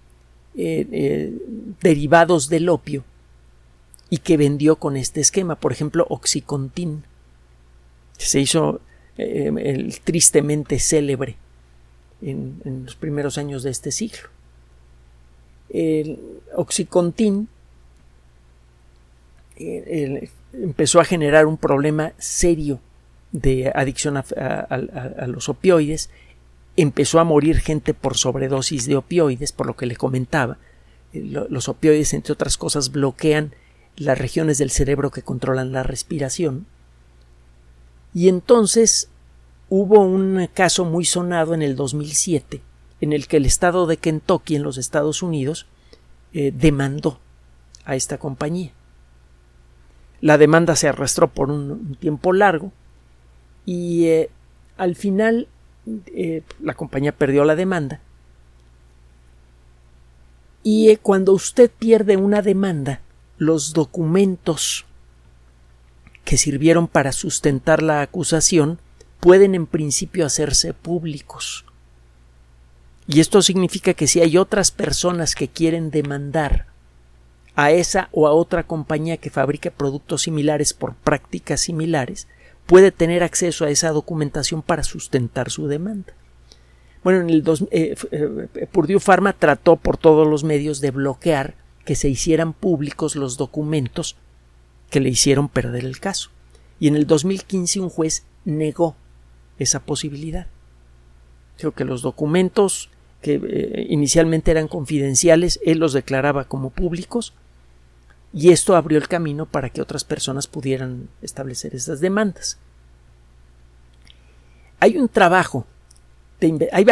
eh, 0.56 0.88
eh, 0.92 1.34
derivados 1.82 2.50
del 2.50 2.68
opio 2.68 3.06
y 4.10 4.18
que 4.18 4.36
vendió 4.36 4.76
con 4.76 4.98
este 4.98 5.22
esquema, 5.22 5.56
por 5.56 5.72
ejemplo, 5.72 6.06
Oxycontin 6.10 7.04
se 8.26 8.40
hizo 8.40 8.82
eh, 9.18 9.52
el 9.58 10.00
tristemente 10.02 10.80
célebre 10.80 11.38
en, 12.22 12.84
los 12.86 12.96
primeros 12.96 13.38
años 13.38 13.64
de 13.64 13.72
este 13.72 13.92
siglo. 13.92 14.30
El 15.70 16.20
Oxycontin 16.56 17.48
eh, 19.58 20.30
empezó 20.54 21.00
a 21.00 21.06
generar 21.06 21.46
un 21.46 21.58
problema 21.58 22.14
serio 22.18 22.80
de 23.32 23.72
adicción 23.74 24.18
a, 24.18 25.28
los 25.28 25.50
opioides, 25.50 26.10
empezó 26.76 27.20
a 27.20 27.24
morir 27.24 27.60
gente 27.60 27.94
por 27.94 28.18
sobredosis 28.18 28.86
de 28.86 28.98
opioides, 28.98 29.52
por 29.52 29.68
lo 29.68 29.76
que 29.76 29.86
le 29.86 29.96
comentaba. 29.96 30.58
Eh, 31.14 31.22
los 31.50 31.70
opioides, 31.70 32.14
entre 32.14 32.34
otras 32.34 32.58
cosas, 32.58 32.92
bloquean 32.92 33.54
las 33.96 34.18
regiones 34.18 34.58
del 34.58 34.72
cerebro 34.72 35.12
que 35.12 35.22
controlan 35.22 35.72
la 35.72 35.84
respiración 35.84 36.66
y 38.14 38.28
entonces 38.30 39.10
hubo 39.70 40.02
un 40.02 40.50
caso 40.54 40.86
muy 40.86 41.06
sonado 41.06 41.54
en 41.54 41.62
el 41.62 41.76
2007 41.76 42.62
en 43.02 43.14
el 43.14 43.28
que 43.28 43.38
el 43.38 43.46
estado 43.46 43.88
de 43.88 43.98
Kentucky 43.98 44.56
en 44.56 44.64
los 44.64 44.78
Estados 44.78 45.24
Unidos 45.24 45.66
eh, 46.34 46.54
demandó 46.56 47.20
a 47.84 47.96
esta 47.96 48.18
compañía. 48.18 48.72
La 50.22 50.38
demanda 50.38 50.76
se 50.76 50.88
arrastró 50.88 51.28
por 51.28 51.50
un, 51.50 51.96
tiempo 51.96 52.32
largo 52.32 52.72
y 53.66 54.06
eh, 54.06 54.30
al 54.78 54.96
final 54.96 55.48
eh, 56.08 56.44
la 56.62 56.76
compañía 56.76 57.12
perdió 57.12 57.44
la 57.44 57.56
demanda. 57.56 58.02
Y 60.64 60.96
cuando 60.98 61.34
usted 61.34 61.72
pierde 61.72 62.18
una 62.18 62.44
demanda, 62.44 63.02
los 63.40 63.74
documentos 63.74 64.86
que 66.26 66.38
sirvieron 66.38 66.88
para 66.88 67.12
sustentar 67.12 67.82
la 67.82 68.02
acusación 68.02 68.80
pueden 69.20 69.56
en 69.56 69.68
principio 69.68 70.26
hacerse 70.26 70.74
públicos. 70.74 71.66
Y 73.08 73.20
esto 73.20 73.42
significa 73.42 73.94
que 73.94 74.08
si 74.08 74.22
hay 74.22 74.38
otras 74.38 74.72
personas 74.72 75.36
que 75.36 75.48
quieren 75.48 75.92
demandar 75.92 76.68
a 77.56 77.72
esa 77.72 78.10
o 78.12 78.28
a 78.28 78.32
otra 78.32 78.64
compañía 78.64 79.18
que 79.18 79.30
fabrique 79.30 79.72
productos 79.72 80.24
similares 80.24 80.74
por 80.74 80.96
prácticas 80.96 81.62
similares, 81.62 82.28
puede 82.66 82.92
tener 82.92 83.24
acceso 83.24 83.66
a 83.66 83.70
esa 83.70 83.90
documentación 83.90 84.62
para 84.62 84.84
sustentar 84.84 85.50
su 85.50 85.68
demanda. 85.68 86.14
Bueno, 87.04 87.22
en 87.22 87.30
el 87.30 87.44
dos, 87.44 87.64
eh, 87.72 87.96
eh, 88.12 88.68
Purdue 88.72 89.00
Pharma 89.00 89.34
trató 89.34 89.76
por 89.76 89.98
todos 89.98 90.28
los 90.28 90.44
medios 90.44 90.82
de 90.82 90.92
bloquear 90.92 91.56
que 91.84 91.96
se 91.96 92.10
hicieran 92.10 92.54
públicos 92.54 93.16
los 93.16 93.38
documentos 93.38 94.16
que 94.92 95.00
le 95.00 95.10
hicieron 95.10 95.50
perder 95.50 95.86
el 95.86 96.00
caso. 96.00 96.30
Y 96.80 96.88
en 96.88 96.96
el 96.96 97.08
2015 97.08 97.80
un 97.80 97.90
juez 97.90 98.24
negó 98.46 98.96
esa 99.58 99.80
posibilidad. 99.80 100.46
Creo 101.58 101.72
que 101.72 101.86
los 101.86 102.04
documentos 102.04 102.90
que 103.22 103.40
eh, 103.44 103.88
inicialmente 103.90 104.52
eran 104.52 104.68
confidenciales, 104.68 105.60
él 105.66 105.80
los 105.80 105.94
declaraba 105.94 106.46
como 106.46 106.72
públicos 106.72 107.34
y 108.34 108.52
esto 108.52 108.76
abrió 108.76 108.98
el 108.98 109.08
camino 109.08 109.46
para 109.46 109.70
que 109.70 109.82
otras 109.82 110.04
personas 110.04 110.48
pudieran 110.48 111.10
establecer 111.22 111.76
esas 111.76 112.00
demandas. 112.00 112.58
Hay 114.80 114.98
un 114.98 115.08
trabajo 115.08 115.68
hay 116.72 116.86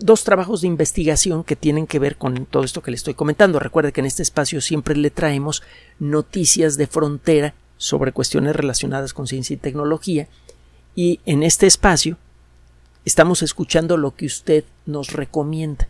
dos 0.00 0.24
trabajos 0.24 0.62
de 0.62 0.66
investigación 0.66 1.44
que 1.44 1.54
tienen 1.54 1.86
que 1.86 1.98
ver 1.98 2.16
con 2.16 2.46
todo 2.46 2.64
esto 2.64 2.82
que 2.82 2.90
le 2.90 2.96
estoy 2.96 3.14
comentando. 3.14 3.60
Recuerde 3.60 3.92
que 3.92 4.00
en 4.00 4.06
este 4.06 4.22
espacio 4.22 4.60
siempre 4.60 4.96
le 4.96 5.10
traemos 5.10 5.62
noticias 5.98 6.76
de 6.76 6.86
frontera 6.86 7.54
sobre 7.76 8.12
cuestiones 8.12 8.56
relacionadas 8.56 9.12
con 9.12 9.26
ciencia 9.26 9.54
y 9.54 9.58
tecnología 9.58 10.28
y 10.94 11.20
en 11.26 11.42
este 11.42 11.66
espacio 11.66 12.16
estamos 13.04 13.42
escuchando 13.42 13.96
lo 13.96 14.16
que 14.16 14.26
usted 14.26 14.64
nos 14.86 15.12
recomienda 15.12 15.86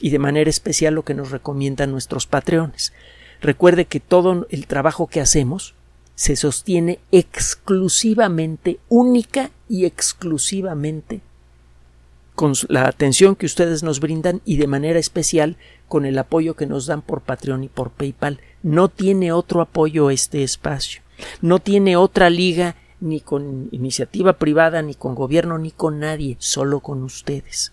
y 0.00 0.10
de 0.10 0.18
manera 0.18 0.50
especial 0.50 0.94
lo 0.94 1.04
que 1.04 1.14
nos 1.14 1.30
recomiendan 1.30 1.90
nuestros 1.90 2.26
patreones. 2.26 2.92
Recuerde 3.40 3.86
que 3.86 4.00
todo 4.00 4.46
el 4.50 4.66
trabajo 4.66 5.06
que 5.06 5.20
hacemos 5.20 5.74
se 6.16 6.36
sostiene 6.36 6.98
exclusivamente, 7.12 8.80
única 8.88 9.50
y 9.68 9.86
exclusivamente 9.86 11.20
con 12.38 12.52
la 12.68 12.86
atención 12.86 13.34
que 13.34 13.46
ustedes 13.46 13.82
nos 13.82 13.98
brindan 13.98 14.42
y 14.44 14.58
de 14.58 14.68
manera 14.68 15.00
especial 15.00 15.56
con 15.88 16.06
el 16.06 16.16
apoyo 16.16 16.54
que 16.54 16.66
nos 16.66 16.86
dan 16.86 17.02
por 17.02 17.22
Patreon 17.22 17.64
y 17.64 17.68
por 17.68 17.90
PayPal. 17.90 18.38
No 18.62 18.88
tiene 18.88 19.32
otro 19.32 19.60
apoyo 19.60 20.08
este 20.08 20.44
espacio. 20.44 21.02
No 21.42 21.58
tiene 21.58 21.96
otra 21.96 22.30
liga 22.30 22.76
ni 23.00 23.20
con 23.20 23.68
iniciativa 23.72 24.34
privada, 24.34 24.82
ni 24.82 24.94
con 24.94 25.16
gobierno, 25.16 25.58
ni 25.58 25.72
con 25.72 25.98
nadie, 25.98 26.36
solo 26.38 26.78
con 26.78 27.02
ustedes. 27.02 27.72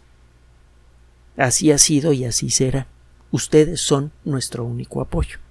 Así 1.37 1.71
ha 1.71 1.77
sido 1.77 2.11
y 2.11 2.25
así 2.25 2.49
será. 2.49 2.87
ustedes 3.29 3.81
son 3.81 4.13
nuestro 4.23 4.65
único 4.65 4.99
apoyo. 4.99 5.44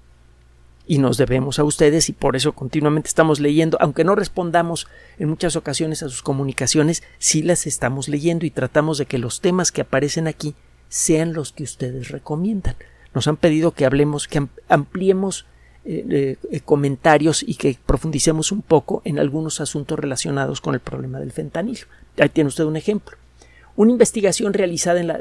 Y 0.87 0.99
nos 0.99 1.17
debemos 1.17 1.59
a 1.59 1.65
ustedes 1.65 2.09
y 2.11 2.13
por 2.13 2.37
eso 2.37 2.53
continuamente 2.53 3.09
estamos 3.09 3.41
leyendo, 3.41 3.79
aunque 3.81 4.05
no 4.05 4.15
respondamos 4.15 4.87
en 5.19 5.31
muchas 5.31 5.57
ocasiones 5.57 6.03
a 6.03 6.09
sus 6.09 6.23
comunicaciones, 6.23 7.03
sí 7.19 7.43
las 7.43 7.67
estamos 7.67 8.09
leyendo 8.09 8.45
y 8.45 8.51
tratamos 8.51 8.99
de 8.99 9.07
que 9.07 9.19
los 9.19 9.41
temas 9.41 9.73
que 9.73 9.81
aparecen 9.81 10.27
aquí 10.27 10.55
sean 10.89 11.33
los 11.33 11.53
que 11.53 11.63
ustedes 11.63 12.11
recomiendan. 12.11 12.77
Nos 13.15 13.29
han 13.29 13.37
pedido 13.37 13.71
que 13.71 13.87
hablemos, 13.87 14.29
que 14.29 14.47
ampliemos 14.69 15.47
eh, 15.87 16.37
eh, 16.51 16.61
comentarios 16.61 17.43
y 17.43 17.57
que 17.57 17.79
profundicemos 17.85 18.53
un 18.53 18.63
poco 18.63 19.03
en 19.05 19.19
algunos 19.19 19.61
asuntos 19.61 19.99
relacionados 19.99 20.61
con 20.61 20.75
el 20.75 20.81
problema 20.81 21.19
del 21.19 21.33
fentanilo. 21.33 21.87
Ahí 22.19 22.29
tiene 22.29 22.49
usted 22.49 22.65
un 22.65 22.77
ejemplo. 22.77 23.17
Una 23.77 23.93
investigación 23.93 24.53
realizada 24.53 25.21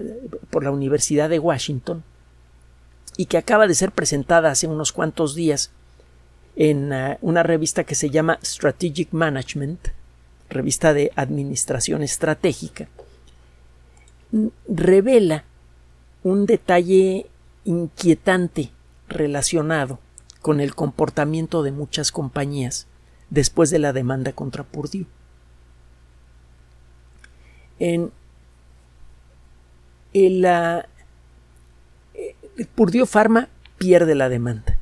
por 0.49 0.63
la 0.63 0.71
Universidad 0.71 1.29
de 1.29 1.39
Washington 1.39 2.03
y 3.17 3.25
que 3.25 3.37
acaba 3.37 3.67
de 3.67 3.75
ser 3.75 3.91
presentada 3.91 4.51
hace 4.51 4.67
unos 4.67 4.91
cuantos 4.91 5.35
días 5.35 5.71
en 6.55 6.91
uh, 6.91 7.17
una 7.21 7.43
revista 7.43 7.83
que 7.83 7.95
se 7.95 8.09
llama 8.09 8.39
Strategic 8.43 9.11
Management, 9.11 9.89
revista 10.49 10.93
de 10.93 11.11
administración 11.15 12.03
estratégica, 12.03 12.87
revela 14.67 15.43
un 16.23 16.45
detalle 16.45 17.27
inquietante 17.65 18.71
relacionado 19.07 19.99
con 20.41 20.59
el 20.59 20.75
comportamiento 20.75 21.63
de 21.63 21.71
muchas 21.71 22.11
compañías 22.11 22.87
después 23.29 23.69
de 23.69 23.79
la 23.79 23.93
demanda 23.93 24.33
contra 24.33 24.63
Purdue. 24.63 25.05
En 27.79 28.11
el, 30.13 30.45
uh, 30.45 30.83
Purdue 32.75 33.05
Pharma 33.05 33.49
pierde 33.77 34.15
la 34.15 34.29
demanda. 34.29 34.77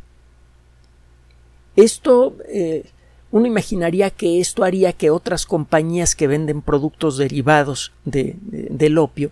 Esto, 1.76 2.36
eh, 2.48 2.86
uno 3.32 3.46
imaginaría 3.46 4.10
que 4.10 4.40
esto 4.40 4.64
haría 4.64 4.94
que 4.94 5.10
otras 5.10 5.46
compañías 5.46 6.16
que 6.16 6.28
venden 6.28 6.62
productos 6.62 7.18
derivados 7.18 7.94
de, 8.04 8.36
del 8.42 8.98
opio, 8.98 9.32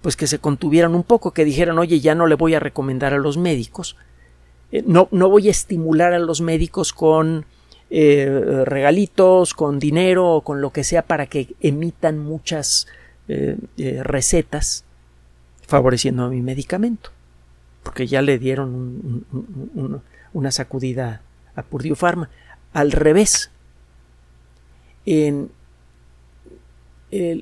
pues 0.00 0.16
que 0.16 0.26
se 0.26 0.38
contuvieran 0.38 0.94
un 0.94 1.02
poco, 1.02 1.32
que 1.32 1.44
dijeran, 1.44 1.78
oye, 1.78 2.00
ya 2.00 2.14
no 2.14 2.26
le 2.26 2.36
voy 2.36 2.54
a 2.54 2.60
recomendar 2.60 3.14
a 3.14 3.18
los 3.18 3.36
médicos, 3.36 3.96
eh, 4.70 4.82
no, 4.86 5.08
no, 5.10 5.28
voy 5.28 5.48
a 5.48 5.50
estimular 5.50 6.12
a 6.12 6.18
los 6.18 6.40
médicos 6.40 6.92
con 6.92 7.44
eh, 7.90 8.62
regalitos, 8.64 9.54
con 9.54 9.78
dinero 9.78 10.30
o 10.30 10.40
con 10.42 10.60
lo 10.60 10.70
que 10.70 10.84
sea 10.84 11.02
para 11.02 11.26
que 11.26 11.54
emitan 11.60 12.18
muchas 12.18 12.86
recetas 13.76 14.84
favoreciendo 15.66 16.24
a 16.24 16.28
mi 16.28 16.42
medicamento 16.42 17.12
porque 17.82 18.06
ya 18.06 18.22
le 18.22 18.38
dieron 18.38 19.26
una 20.32 20.50
sacudida 20.50 21.22
a 21.54 21.62
Purdue 21.62 21.96
Pharma. 21.96 22.30
Al 22.72 22.92
revés, 22.92 23.50
en, 25.04 25.50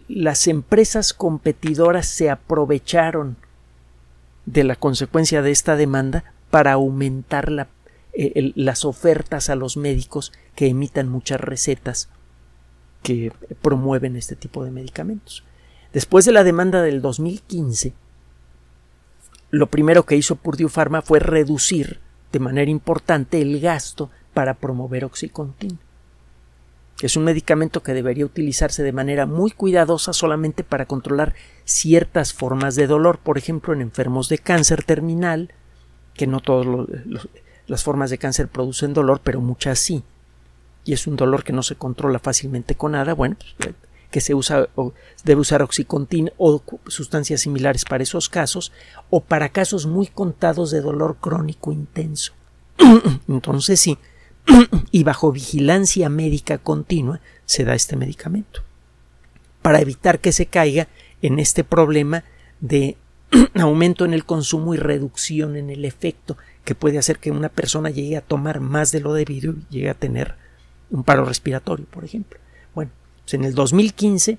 las 0.09 0.49
empresas 0.49 1.13
competidoras 1.13 2.07
se 2.07 2.31
aprovecharon 2.31 3.37
de 4.47 4.65
la 4.65 4.75
consecuencia 4.75 5.43
de 5.43 5.53
esta 5.53 5.77
demanda 5.77 6.25
para 6.51 6.73
aumentar 6.73 7.69
eh, 8.13 8.53
las 8.57 8.85
ofertas 8.85 9.49
a 9.49 9.55
los 9.55 9.77
médicos 9.77 10.33
que 10.57 10.67
emitan 10.67 11.09
muchas 11.09 11.41
recetas 11.41 12.09
que 13.05 13.33
promueven 13.63 14.17
este 14.17 14.35
tipo 14.35 14.65
de 14.65 14.73
medicamentos. 14.73 15.45
Después 15.93 16.25
de 16.25 16.33
la 16.33 16.45
demanda 16.45 16.83
del 16.83 17.01
2015, 17.01 17.93
lo 19.51 19.67
primero 19.69 20.05
que 20.05 20.17
hizo 20.17 20.37
Purdue 20.37 20.69
Pharma 20.69 21.03
fue 21.03 21.19
reducir 21.19 22.01
de 22.33 22.39
manera 22.39 22.71
importante 22.71 23.41
el 23.43 23.61
gasto 23.61 24.11
para 24.33 24.55
promover 24.55 25.05
Oxycontin. 25.05 25.79
Es 27.03 27.17
un 27.17 27.25
medicamento 27.25 27.83
que 27.83 27.95
debería 27.95 28.27
utilizarse 28.27 28.83
de 28.83 28.93
manera 28.93 29.27
muy 29.27 29.51
cuidadosa 29.51 30.13
solamente 30.13 30.65
para 30.65 30.87
controlar 30.87 31.35
ciertas 31.65 32.35
formas 32.35 32.75
de 32.75 32.87
dolor, 32.87 33.19
por 33.19 33.39
ejemplo, 33.39 33.73
en 33.73 33.81
enfermos 33.81 34.29
de 34.29 34.39
cáncer 34.39 34.85
terminal, 34.85 35.51
que 36.15 36.27
no 36.27 36.41
todas 36.41 36.87
las 37.67 37.85
formas 37.85 38.11
de 38.11 38.19
cáncer 38.19 38.49
producen 38.49 38.93
dolor, 38.93 39.21
pero 39.25 39.41
muchas 39.41 39.79
sí. 39.79 40.05
Y 40.85 40.93
es 40.93 41.07
un 41.07 41.17
dolor 41.17 41.43
que 41.43 41.55
no 41.55 41.63
se 41.63 41.77
controla 41.77 42.19
fácilmente 42.19 42.75
con 42.75 42.93
nada. 42.93 43.15
Bueno, 43.15 43.37
pues, 43.59 43.75
que 44.11 44.21
se 44.21 44.35
usa 44.35 44.69
o 44.75 44.93
debe 45.25 45.41
usar 45.41 45.63
oxicontin 45.63 46.31
o 46.37 46.63
sustancias 46.87 47.43
similares 47.43 47.85
para 47.85 48.03
esos 48.03 48.29
casos 48.29 48.73
o 49.09 49.21
para 49.21 49.51
casos 49.51 49.87
muy 49.87 50.07
contados 50.07 50.71
de 50.71 50.81
dolor 50.81 51.17
crónico 51.21 51.73
intenso. 51.73 52.33
Entonces 53.29 53.81
sí, 53.81 53.99
y 54.91 55.05
bajo 55.05 55.33
vigilancia 55.33 56.09
médica 56.09 56.59
continua 56.59 57.21
se 57.45 57.65
da 57.65 57.75
este 57.75 57.97
medicamento 57.97 58.63
para 59.63 59.81
evitar 59.81 60.21
que 60.21 60.33
se 60.33 60.47
caiga 60.47 60.89
en 61.23 61.39
este 61.39 61.65
problema 61.65 62.25
de 62.61 62.97
aumento 63.55 64.05
en 64.05 64.15
el 64.15 64.25
consumo 64.25 64.75
y 64.75 64.79
reducción 64.79 65.57
en 65.57 65.71
el 65.71 65.85
efecto 65.85 66.37
que 66.65 66.75
puede 66.75 66.99
hacer 66.99 67.19
que 67.19 67.31
una 67.31 67.49
persona 67.49 67.91
llegue 67.91 68.17
a 68.17 68.23
tomar 68.23 68.61
más 68.61 68.93
de 68.93 69.01
lo 69.01 69.13
debido 69.13 69.53
y 69.53 69.75
llegue 69.75 69.91
a 69.91 69.95
tener 69.95 70.35
un 70.91 71.05
paro 71.05 71.25
respiratorio, 71.25 71.87
por 71.87 72.05
ejemplo. 72.05 72.39
Pues 73.31 73.39
en 73.39 73.45
el 73.45 73.55
2015, 73.55 74.39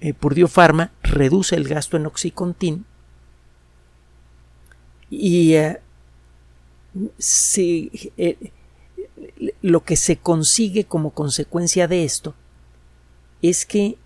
eh, 0.00 0.14
Pharma 0.48 0.92
reduce 1.02 1.56
el 1.56 1.68
gasto 1.68 1.98
en 1.98 2.06
Oxycontin 2.06 2.86
y 5.10 5.52
eh, 5.52 5.78
eh, 8.16 8.52
lo 9.60 9.84
que 9.84 9.96
se 9.96 10.16
consigue 10.16 10.84
como 10.84 11.10
consecuencia 11.10 11.86
de 11.86 12.04
esto 12.04 12.34
es 13.42 13.66
que 13.66 13.98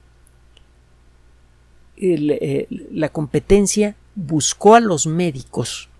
la 1.96 3.10
competencia 3.10 3.94
buscó 4.16 4.74
a 4.74 4.80
los 4.80 5.06
médicos 5.06 5.90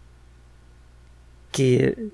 que 1.53 2.11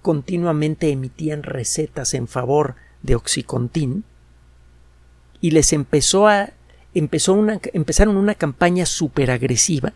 continuamente 0.00 0.88
emitían 0.88 1.42
recetas 1.42 2.14
en 2.14 2.28
favor 2.28 2.76
de 3.02 3.14
Oxycontin 3.14 4.04
y 5.44 5.50
les 5.50 5.74
empezó 5.74 6.26
a 6.26 6.54
empezó 6.94 7.34
una, 7.34 7.60
empezaron 7.74 8.16
una 8.16 8.34
campaña 8.34 8.86
súper 8.86 9.30
agresiva 9.30 9.92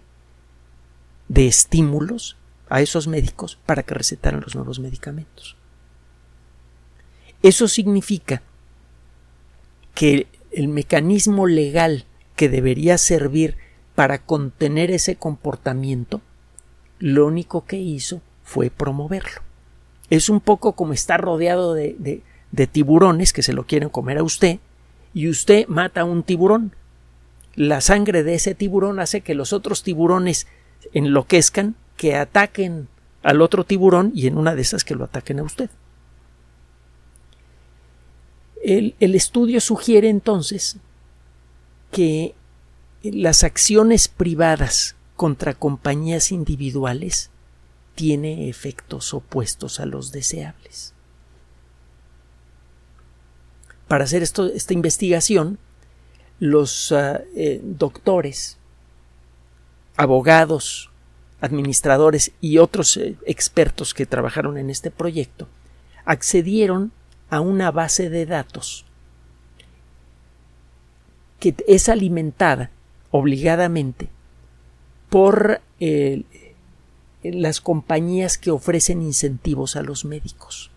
de 1.29 1.47
estímulos 1.47 2.37
a 2.69 2.83
esos 2.83 3.09
médicos 3.09 3.59
para 3.65 3.83
que 3.83 3.95
recetaran 3.95 4.43
los 4.43 4.55
nuevos 4.55 4.79
medicamentos. 4.79 5.57
Eso 7.43 7.67
significa 7.67 8.43
que 9.95 10.27
el 10.51 10.69
mecanismo 10.69 11.47
legal 11.47 12.05
que 12.37 12.51
debería 12.51 12.99
servir 12.99 13.57
para 13.95 14.19
contener 14.19 14.91
ese 14.91 15.17
comportamiento, 15.17 16.21
lo 16.99 17.25
único 17.25 17.65
que 17.65 17.79
hizo 17.79 18.21
fue 18.43 18.69
promoverlo. 18.69 19.41
Es 20.11 20.29
un 20.29 20.41
poco 20.41 20.75
como 20.75 20.93
estar 20.93 21.23
rodeado 21.23 21.73
de, 21.73 22.23
de 22.53 22.67
tiburones 22.67 23.33
que 23.33 23.43
se 23.43 23.55
lo 23.55 23.65
quieren 23.65 23.89
comer 23.89 24.19
a 24.19 24.23
usted 24.23 24.61
y 25.19 25.29
usted 25.29 25.67
mata 25.67 26.05
un 26.05 26.23
tiburón. 26.23 26.77
La 27.57 27.81
sangre 27.81 28.23
de 28.23 28.35
ese 28.35 28.55
tiburón 28.55 29.01
hace 29.01 29.21
que 29.21 29.35
los 29.35 29.53
otros 29.53 29.83
tiburones 29.83 30.47
enloquezcan, 30.93 31.75
que 31.97 32.15
ataquen 32.15 32.87
al 33.25 33.43
otro 33.43 33.65
tiburón 33.65 34.13
y 34.15 34.29
en 34.29 34.39
una 34.39 34.55
de 34.55 34.63
esas 34.63 34.85
que 34.85 34.95
lo 34.95 35.03
ataquen 35.03 35.41
a 35.41 35.43
usted. 35.43 35.71
El, 38.63 38.95
el 39.01 39.17
estudio 39.17 39.61
sugiere 39.61 40.09
entonces 40.09 40.77
que 41.91 42.37
las 43.03 43.43
acciones 43.43 44.07
privadas 44.07 44.95
contra 45.17 45.53
compañías 45.53 46.31
individuales 46.31 47.31
tiene 47.97 48.49
efectos 48.49 49.13
opuestos 49.13 49.81
a 49.81 49.87
los 49.87 50.13
deseables 50.13 50.95
para 53.89 54.05
hacer 54.05 54.23
esta 54.23 54.73
investigación, 54.73 55.59
los 56.39 56.93
ah, 56.93 57.23
eh, 57.35 57.61
doctores, 57.63 58.59
abogados, 59.97 60.91
administradores 61.41 62.33
y 62.41 62.59
otros 62.59 62.97
eh, 62.97 63.17
expertos 63.27 63.95
que 63.95 64.07
trabajaron 64.07 64.59
en 64.59 64.71
este 64.71 64.91
proyecto 64.91 65.49
accedieron 66.05 66.93
a 67.31 67.41
una 67.41 67.71
base 67.71 68.09
de 68.09 68.25
datos 68.27 68.85
que 71.39 71.55
es 71.67 71.89
alimentada 71.89 72.71
obligadamente 73.11 74.09
por 75.11 75.61
eh, 75.81 76.25
las 77.23 77.61
compañías 77.61 78.39
que 78.39 78.51
ofrecen 78.51 79.03
incentivos 79.03 79.77
a 79.77 79.83
los 79.83 80.05
médicos. 80.05 80.71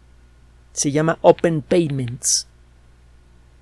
Se 0.73 0.91
llama 0.91 1.17
Open 1.21 1.61
Payments 1.61 2.47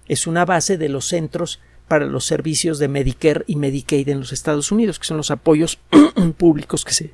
es 0.09 0.27
una 0.27 0.43
base 0.43 0.77
de 0.77 0.89
los 0.89 1.05
centros 1.05 1.61
para 1.87 2.05
los 2.05 2.25
servicios 2.25 2.79
de 2.79 2.89
Medicare 2.89 3.45
y 3.47 3.55
Medicaid 3.55 4.09
en 4.09 4.19
los 4.19 4.33
Estados 4.33 4.71
Unidos, 4.71 4.99
que 4.99 5.05
son 5.05 5.17
los 5.17 5.31
apoyos 5.31 5.79
públicos 6.37 6.83
que 6.83 6.91
se 6.91 7.13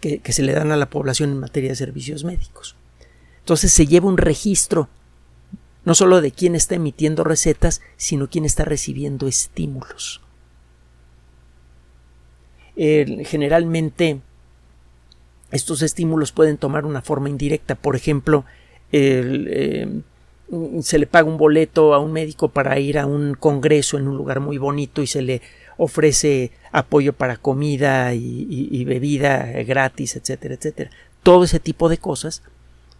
que, 0.00 0.32
se 0.32 0.42
le 0.42 0.52
dan 0.52 0.72
a 0.72 0.76
la 0.76 0.90
población 0.90 1.30
en 1.30 1.38
materia 1.38 1.70
de 1.70 1.76
servicios 1.76 2.24
médicos. 2.24 2.74
Entonces 3.38 3.72
se 3.72 3.86
lleva 3.86 4.08
un 4.08 4.18
registro 4.18 4.88
no 5.84 5.94
solo 5.94 6.20
de 6.20 6.32
quién 6.32 6.56
está 6.56 6.74
emitiendo 6.74 7.22
recetas, 7.24 7.80
sino 7.96 8.28
quién 8.28 8.44
está 8.44 8.64
recibiendo 8.64 9.26
estímulos. 9.26 10.20
generalmente 12.76 14.20
estos 15.50 15.82
estímulos 15.82 16.32
pueden 16.32 16.56
tomar 16.56 16.84
una 16.84 17.02
forma 17.02 17.28
indirecta. 17.28 17.74
Por 17.74 17.94
ejemplo, 17.94 18.44
eh, 18.90 20.02
se 20.80 20.98
le 20.98 21.06
paga 21.06 21.28
un 21.28 21.38
boleto 21.38 21.94
a 21.94 21.98
un 21.98 22.12
médico 22.12 22.48
para 22.48 22.78
ir 22.78 22.98
a 22.98 23.06
un 23.06 23.34
congreso 23.34 23.98
en 23.98 24.08
un 24.08 24.16
lugar 24.16 24.40
muy 24.40 24.58
bonito 24.58 25.02
y 25.02 25.06
se 25.06 25.22
le 25.22 25.42
ofrece 25.78 26.52
apoyo 26.70 27.12
para 27.12 27.36
comida 27.36 28.14
y 28.14 28.84
bebida 28.84 29.46
gratis, 29.62 30.16
etcétera, 30.16 30.54
etcétera. 30.54 30.90
Todo 31.22 31.44
ese 31.44 31.60
tipo 31.60 31.88
de 31.88 31.98
cosas 31.98 32.42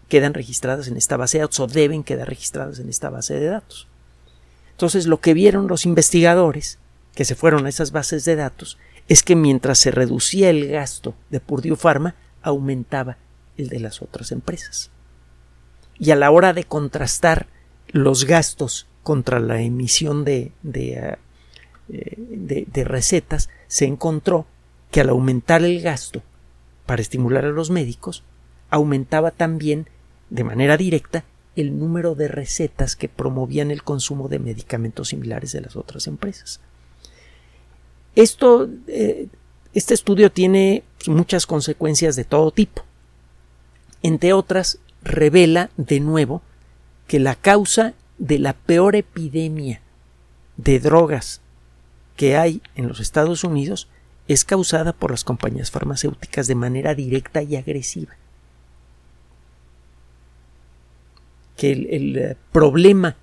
quedan 0.09 0.35
registradas 0.35 0.89
en 0.89 0.97
esta 0.99 1.17
base 1.17 1.39
de 1.39 1.43
datos 1.43 1.61
o 1.61 1.67
deben 1.67 2.05
quedar 2.05 2.29
registradas 2.29 2.79
en 2.79 2.89
esta 2.89 3.09
base 3.09 3.35
de 3.35 3.47
datos. 3.47 3.89
Entonces, 4.73 5.07
lo 5.07 5.21
que 5.21 5.35
vieron 5.35 5.69
los 5.69 5.87
investigadores 5.87 6.79
que 7.15 7.25
se 7.25 7.35
fueron 7.35 7.67
a 7.67 7.69
esas 7.69 7.93
bases 7.93 8.25
de 8.25 8.37
datos 8.37 8.79
es 9.09 9.23
que 9.23 9.37
mientras 9.37 9.79
se 9.79 9.91
reducía 9.91 10.51
el 10.51 10.69
gasto 10.69 11.15
de 11.31 11.41
Purdue 11.41 11.77
Pharma, 11.77 12.15
aumentaba 12.43 13.17
el 13.57 13.69
de 13.69 13.81
las 13.81 14.03
otras 14.03 14.33
empresas. 14.33 14.92
Y 15.99 16.11
a 16.11 16.17
la 16.17 16.31
hora 16.31 16.53
de 16.53 16.65
contrastar 16.65 17.47
los 17.89 18.25
gastos 18.25 18.87
contra 19.03 19.41
la 19.41 19.61
emisión 19.61 20.25
de, 20.25 20.53
de, 20.63 21.17
eh, 21.89 22.67
de 22.67 22.85
recetas, 22.85 23.51
se 23.67 23.87
encontró 23.87 24.47
que 24.91 25.01
al 25.01 25.09
aumentar 25.09 25.63
el 25.63 25.81
gasto 25.81 26.23
para 26.87 27.03
estimular 27.03 27.45
a 27.45 27.51
los 27.51 27.71
médicos, 27.71 28.23
aumentaba 28.71 29.31
también 29.31 29.89
de 30.31 30.45
manera 30.45 30.77
directa 30.77 31.25
el 31.57 31.79
número 31.79 32.15
de 32.15 32.29
recetas 32.29 32.97
que 32.97 33.09
promovían 33.09 33.71
el 33.71 33.83
consumo 33.83 34.29
de 34.29 34.39
medicamentos 34.39 35.09
similares 35.09 35.53
de 35.53 35.61
las 35.61 35.77
otras 35.77 36.07
empresas. 36.07 36.61
Esto, 38.15 38.69
eh, 38.89 39.29
este 39.75 39.95
estudio 39.95 40.33
tiene 40.33 40.83
muchas 41.07 41.47
consecuencias 41.47 42.17
de 42.17 42.25
todo 42.25 42.51
tipo. 42.51 42.83
Entre 44.03 44.33
otras, 44.33 44.79
revela 45.03 45.71
de 45.77 46.01
nuevo 46.01 46.43
que 47.07 47.19
la 47.19 47.35
causa 47.35 47.95
de 48.19 48.39
la 48.39 48.53
peor 48.53 48.97
epidemia 48.97 49.81
de 50.57 50.81
drogas 50.81 51.41
que 52.17 52.37
hay 52.37 52.63
en 52.75 52.89
los 52.89 53.01
Estados 53.01 53.45
Unidos 53.45 53.89
es 54.29 54.45
causada 54.45 54.93
por 54.93 55.11
las 55.11 55.25
compañías 55.25 55.71
farmacéuticas 55.71 56.47
de 56.47 56.55
manera 56.55 56.95
directa 56.95 57.43
y 57.43 57.57
agresiva. 57.57 58.17
que 61.63 61.71
el, 61.71 62.17
eh, 62.17 62.37
problema 62.51 63.15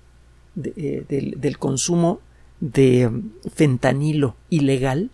eh, 0.56 1.04
del, 1.36 1.58
consumo 1.58 2.20
de 2.60 3.06
mm, 3.06 3.32
fentanilo 3.52 4.34
ilegal 4.48 5.10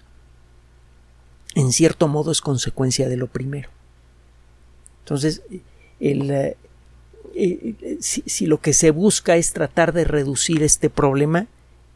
en 1.57 1.72
cierto 1.72 2.07
modo 2.07 2.31
es 2.31 2.40
consecuencia 2.40 3.09
de 3.09 3.16
lo 3.16 3.26
primero. 3.26 3.70
Entonces, 5.00 5.42
el, 6.00 6.56
eh, 7.35 7.98
si, 8.00 8.46
lo 8.46 8.61
que 8.61 8.72
se 8.72 8.90
busca 8.90 9.37
es 9.37 9.52
tratar 9.52 9.92
de 9.92 10.04
reducir 10.04 10.62
este 10.62 10.88
problema, 10.90 11.46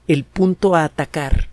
el 0.07 0.25
punto 0.25 0.75
a 0.75 0.85
atacar 0.85 1.49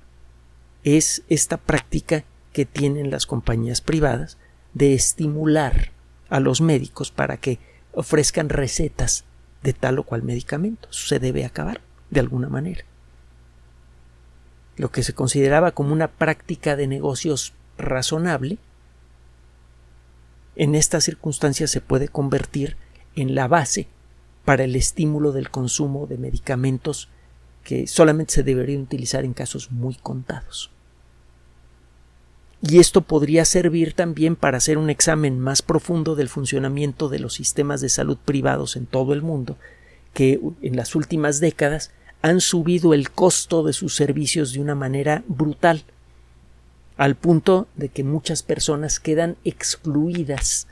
es 0.83 1.23
esta 1.29 1.57
práctica 1.57 2.23
que 2.53 2.65
tienen 2.65 3.11
las 3.11 3.25
compañías 3.25 3.81
privadas 3.81 4.37
de 4.73 4.93
estimular 4.93 5.91
a 6.29 6.39
los 6.39 6.59
médicos 6.59 7.11
para 7.11 7.37
que 7.37 7.59
ofrezcan 7.93 8.49
recetas 8.49 9.25
de 9.63 9.73
tal 9.73 9.99
o 9.99 10.03
cual 10.03 10.23
medicamento. 10.23 10.91
Se 10.91 11.19
debe 11.19 11.45
acabar 11.45 11.81
de 12.09 12.19
alguna 12.19 12.49
manera. 12.49 12.83
Lo 14.75 14.91
que 14.91 15.03
se 15.03 15.13
consideraba 15.13 15.71
como 15.71 15.93
una 15.93 16.07
práctica 16.07 16.75
de 16.75 16.87
negocios 16.87 17.53
razonable, 17.77 18.57
en 20.57 20.75
estas 20.75 21.03
circunstancias 21.03 21.71
se 21.71 21.81
puede 21.81 22.09
convertir 22.09 22.75
en 23.15 23.35
la 23.35 23.47
base 23.47 23.87
para 24.43 24.63
el 24.63 24.75
estímulo 24.75 25.31
del 25.31 25.51
consumo 25.51 26.07
de 26.07 26.17
medicamentos 26.17 27.09
que 27.63 27.85
solamente 27.85 28.33
se 28.33 28.43
deberían 28.43 28.81
utilizar 28.81 29.23
en 29.23 29.33
casos 29.33 29.71
muy 29.71 29.95
contados. 29.95 30.71
Y 32.61 32.79
esto 32.79 33.01
podría 33.01 33.45
servir 33.45 33.93
también 33.93 34.35
para 34.35 34.57
hacer 34.57 34.79
un 34.79 34.89
examen 34.89 35.39
más 35.39 35.61
profundo 35.61 36.15
del 36.15 36.27
funcionamiento 36.27 37.07
de 37.07 37.19
los 37.19 37.35
sistemas 37.35 37.81
de 37.81 37.89
salud 37.89 38.17
privados 38.23 38.75
en 38.77 38.87
todo 38.87 39.13
el 39.13 39.21
mundo, 39.21 39.57
que 40.13 40.39
en 40.63 40.75
las 40.75 40.95
últimas 40.95 41.39
décadas 41.39 41.91
han 42.23 42.41
subido 42.41 42.95
el 42.95 43.11
costo 43.11 43.63
de 43.63 43.73
sus 43.73 43.95
servicios 43.95 44.53
de 44.53 44.59
una 44.59 44.73
manera 44.73 45.23
brutal, 45.27 45.83
al 46.97 47.15
punto 47.15 47.67
de 47.75 47.89
que 47.89 48.03
muchas 48.03 48.43
personas 48.43 48.99
quedan 48.99 49.37
excluidas 49.43 50.67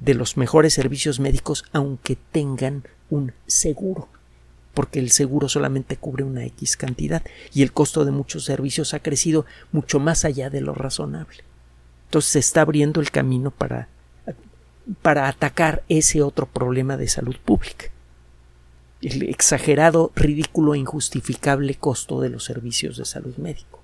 de 0.00 0.14
los 0.14 0.36
mejores 0.36 0.74
servicios 0.74 1.20
médicos 1.20 1.64
aunque 1.72 2.16
tengan 2.32 2.84
un 3.08 3.32
seguro 3.46 4.08
porque 4.76 4.98
el 4.98 5.10
seguro 5.10 5.48
solamente 5.48 5.96
cubre 5.96 6.22
una 6.22 6.44
X 6.44 6.76
cantidad 6.76 7.22
y 7.54 7.62
el 7.62 7.72
costo 7.72 8.04
de 8.04 8.10
muchos 8.10 8.44
servicios 8.44 8.92
ha 8.92 9.00
crecido 9.00 9.46
mucho 9.72 10.00
más 10.00 10.26
allá 10.26 10.50
de 10.50 10.60
lo 10.60 10.74
razonable. 10.74 11.44
Entonces 12.04 12.32
se 12.32 12.38
está 12.40 12.60
abriendo 12.60 13.00
el 13.00 13.10
camino 13.10 13.50
para, 13.50 13.88
para 15.00 15.28
atacar 15.28 15.82
ese 15.88 16.20
otro 16.20 16.44
problema 16.44 16.98
de 16.98 17.08
salud 17.08 17.36
pública. 17.42 17.86
El 19.00 19.22
exagerado, 19.22 20.12
ridículo 20.14 20.74
e 20.74 20.78
injustificable 20.78 21.74
costo 21.76 22.20
de 22.20 22.28
los 22.28 22.44
servicios 22.44 22.98
de 22.98 23.06
salud 23.06 23.34
médico 23.38 23.75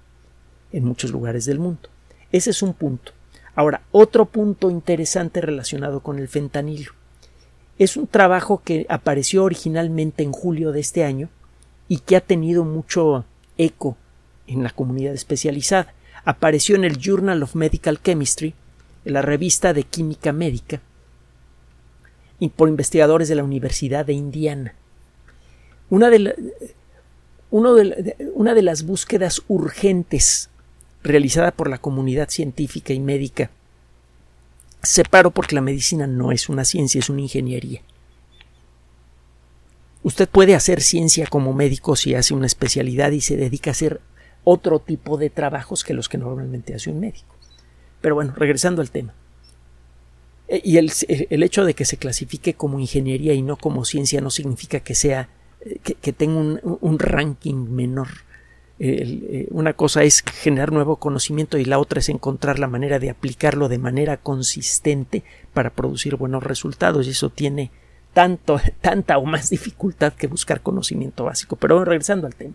en 0.73 0.85
muchos 0.85 1.11
lugares 1.11 1.45
del 1.45 1.59
mundo. 1.59 1.89
Ese 2.31 2.51
es 2.51 2.63
un 2.63 2.75
punto. 2.75 3.13
Ahora, 3.55 3.83
otro 3.93 4.25
punto 4.25 4.71
interesante 4.71 5.41
relacionado 5.41 6.01
con 6.01 6.19
el 6.19 6.29
fentanilo. 6.29 6.93
Es 7.79 7.97
un 7.97 8.07
trabajo 8.07 8.63
que 8.65 8.87
apareció 8.89 9.45
originalmente 9.45 10.23
en 10.23 10.33
julio 10.33 10.73
de 10.73 10.81
este 10.81 11.05
año 11.05 11.29
y 11.89 11.99
que 11.99 12.17
ha 12.17 12.21
tenido 12.21 12.65
mucho 12.65 13.25
eco 13.59 13.97
en 14.47 14.63
la 14.63 14.71
comunidad 14.71 15.15
especializada. 15.15 15.93
Apareció 16.25 16.77
en 16.77 16.85
el 16.85 16.99
Journal 16.99 17.43
of 17.43 17.55
Medical 17.55 18.01
Chemistry, 18.01 18.55
la 19.05 19.21
revista 19.21 19.75
de 19.75 19.83
química 19.83 20.33
médica, 20.33 20.81
y 22.39 22.49
por 22.49 22.69
investigadores 22.69 23.29
de 23.29 23.35
la 23.35 23.45
Universidad 23.45 24.07
de 24.07 24.15
Indiana. 24.15 24.75
Una 25.91 26.09
de, 26.09 26.35
una 27.51 28.55
de 28.55 28.63
las 28.63 28.85
búsquedas 28.85 29.43
urgentes 29.49 30.49
realizada 31.03 31.51
por 31.51 31.69
la 31.69 31.79
comunidad 31.79 32.29
científica 32.29 32.93
y 32.93 33.01
médica 33.01 33.51
Separo 34.83 35.31
porque 35.31 35.55
la 35.55 35.61
medicina 35.61 36.07
no 36.07 36.33
es 36.33 36.49
una 36.49 36.65
ciencia, 36.65 36.99
es 36.99 37.09
una 37.09 37.21
ingeniería. 37.21 37.83
Usted 40.03 40.29
puede 40.29 40.57
hacer 40.57 40.81
ciencia 40.81 41.29
como 41.29 41.53
médico 41.53 41.95
si 41.95 42.15
hace 42.15 42.35
una 42.35 42.47
especialidad 42.47 43.13
y 43.13 43.21
se 43.21 43.37
dedica 43.37 43.71
a 43.71 43.73
hacer 43.73 44.01
otro 44.43 44.81
tipo 44.81 45.17
de 45.17 45.31
trabajos 45.31 45.85
que 45.85 45.95
los 45.95 46.09
que 46.09 46.19
normalmente 46.19 46.75
hace 46.75 46.91
un 46.91 46.99
médico. 46.99 47.37
Pero 48.01 48.17
bueno, 48.17 48.35
regresando 48.37 48.83
al 48.83 48.91
tema. 48.91 49.15
E, 50.49 50.61
y 50.65 50.79
el, 50.79 50.91
hecho 51.45 51.65
de 51.65 51.75
que 51.75 51.85
se 51.85 51.99
clasifique 51.99 52.55
como 52.55 52.81
ingeniería 52.81 53.33
y 53.35 53.43
no 53.43 53.57
como 53.57 53.85
ciencia 53.85 54.21
no 54.21 54.31
significa 54.31 54.81
que 54.81 54.97
sea 54.97 55.29
eh, 55.61 55.79
que, 55.79 56.13
tenga 56.13 56.41
un 56.41 56.99
ranking 56.99 57.69
menor 57.71 58.09
eh, 58.85 59.47
una 59.51 59.75
cosa 59.75 60.03
es 60.03 60.23
generar 60.23 60.73
nuevo 60.73 60.97
conocimiento 60.97 61.57
y 61.57 61.65
la 61.65 61.79
otra 61.79 62.01
es 62.01 62.09
encontrar 62.09 62.59
la 62.59 62.67
manera 62.67 62.99
de 62.99 63.11
aplicarlo 63.11 63.69
de 63.69 63.79
manera 63.79 64.17
consistente 64.17 65.23
para 65.55 65.71
producir 65.71 66.17
buenos 66.17 66.43
resultados 66.43 67.07
y 67.07 67.11
eso 67.11 67.31
tiene 67.31 67.71
tanto, 68.13 68.61
tanta 68.81 69.19
o 69.19 69.25
más 69.25 69.51
dificultad 69.51 70.13
que 70.15 70.27
buscar 70.27 70.63
conocimiento 70.63 71.25
básico. 71.25 71.57
Pero 71.57 71.85
regresando 71.85 72.27
al 72.27 72.35
tema. 72.35 72.55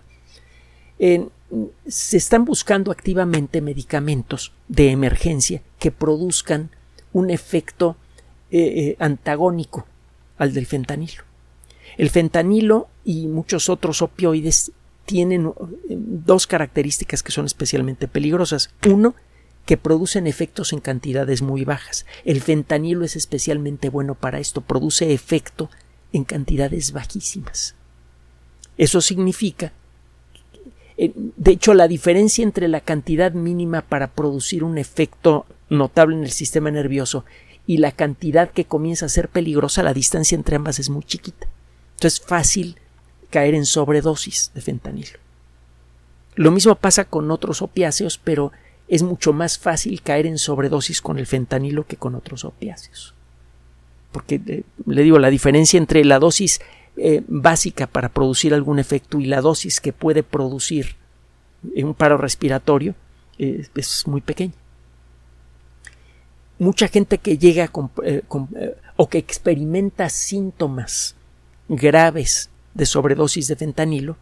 se 1.87 2.17
están 2.17 2.43
buscando 2.43 2.91
activamente 2.91 3.61
medicamentos 3.61 4.51
de 4.67 4.91
emergencia 4.91 5.61
que 5.79 5.91
produzcan 5.91 6.71
un 7.13 7.29
efecto 7.29 7.95
eh, 8.51 8.59
eh, 8.59 8.95
antagónico 8.99 9.85
al 10.37 10.53
del 10.53 10.65
fentanilo. 10.65 11.23
El 11.97 12.09
fentanilo 12.09 12.89
y 13.03 13.27
muchos 13.27 13.69
otros 13.69 14.01
opioides 14.01 14.71
tienen 15.07 15.47
eh, 15.47 15.51
dos 15.87 16.45
características 16.45 17.23
que 17.23 17.31
son 17.31 17.45
especialmente 17.45 18.07
peligrosas. 18.07 18.69
Uno, 18.85 19.15
que 19.65 19.77
producen 19.77 20.27
efectos 20.27 20.71
en 20.71 20.79
cantidades 20.79 21.41
muy 21.41 21.65
bajas. 21.65 22.05
El 22.23 22.41
fentanilo 22.41 23.03
es 23.03 23.15
especialmente 23.15 23.89
bueno 23.89 24.15
para 24.15 24.39
esto, 24.39 24.61
produce 24.61 25.13
efecto 25.13 25.69
en 26.13 26.23
cantidades 26.23 26.91
bajísimas. 26.91 27.75
Eso 28.77 29.01
significa, 29.01 29.73
eh, 30.97 31.11
de 31.15 31.51
hecho, 31.51 31.73
la 31.73 31.87
diferencia 31.87 32.43
entre 32.43 32.67
la 32.67 32.81
cantidad 32.81 33.31
mínima 33.31 33.81
para 33.81 34.07
producir 34.07 34.63
un 34.63 34.77
efecto 34.77 35.45
notable 35.69 36.15
en 36.15 36.23
el 36.23 36.31
sistema 36.31 36.69
nervioso 36.69 37.25
y 37.65 37.77
la 37.77 37.91
cantidad 37.91 38.49
que 38.51 38.65
comienza 38.65 39.07
a 39.07 39.09
ser 39.09 39.27
peligrosa, 39.29 39.83
la 39.83 39.93
distancia 39.93 40.35
entre 40.35 40.57
ambas 40.57 40.79
es 40.79 40.89
muy 40.89 41.03
chiquita. 41.03 41.47
Entonces 41.95 42.21
es 42.21 42.25
fácil 42.25 42.77
caer 43.29 43.55
en 43.55 43.65
sobredosis 43.65 44.51
de 44.53 44.61
fentanilo. 44.61 45.19
Lo 46.35 46.51
mismo 46.51 46.75
pasa 46.75 47.05
con 47.05 47.31
otros 47.31 47.61
opiáceos, 47.61 48.19
pero 48.23 48.51
es 48.87 49.03
mucho 49.03 49.33
más 49.33 49.57
fácil 49.57 50.01
caer 50.01 50.25
en 50.25 50.37
sobredosis 50.37 51.01
con 51.01 51.17
el 51.17 51.25
fentanilo 51.25 51.85
que 51.85 51.97
con 51.97 52.15
otros 52.15 52.45
opiáceos. 52.45 53.13
Porque 54.11 54.41
eh, 54.45 54.63
le 54.85 55.03
digo, 55.03 55.19
la 55.19 55.29
diferencia 55.29 55.77
entre 55.77 56.05
la 56.05 56.19
dosis 56.19 56.61
eh, 56.95 57.23
básica 57.27 57.87
para 57.87 58.09
producir 58.09 58.53
algún 58.53 58.79
efecto 58.79 59.19
y 59.19 59.25
la 59.25 59.41
dosis 59.41 59.81
que 59.81 59.93
puede 59.93 60.23
producir 60.23 60.95
un 61.75 61.93
paro 61.95 62.17
respiratorio 62.17 62.95
eh, 63.39 63.67
es 63.75 64.07
muy 64.07 64.21
pequeña. 64.21 64.53
Mucha 66.59 66.87
gente 66.87 67.19
que 67.19 67.37
llega 67.37 67.69
o 68.95 69.09
que 69.09 69.17
experimenta 69.19 70.09
síntomas 70.09 71.15
graves 71.69 72.49
de 72.77 72.85
sobredosis 72.85 73.47
de 73.47 73.55
fentanilo, 73.55 74.17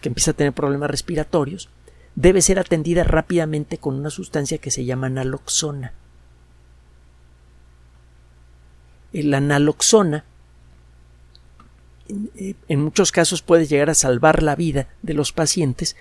que 0.00 0.10
empieza 0.10 0.32
a 0.32 0.34
tener 0.34 0.52
problemas 0.52 0.90
respiratorios, 0.90 1.70
debe 2.14 2.42
ser 2.42 2.58
atendida 2.58 3.02
rápidamente 3.02 3.78
con 3.78 3.94
una 3.94 4.10
sustancia 4.10 4.58
que 4.58 4.70
se 4.70 4.84
llama 4.84 5.08
naloxona. 5.08 5.94
La 9.12 9.40
naloxona 9.40 10.24
eh, 12.36 12.54
en 12.68 12.80
muchos 12.82 13.10
casos 13.10 13.40
puede 13.40 13.66
llegar 13.66 13.88
a 13.88 13.94
salvar 13.94 14.42
la 14.42 14.54
vida 14.54 14.86
de 15.00 15.14
los 15.14 15.32
pacientes, 15.32 15.96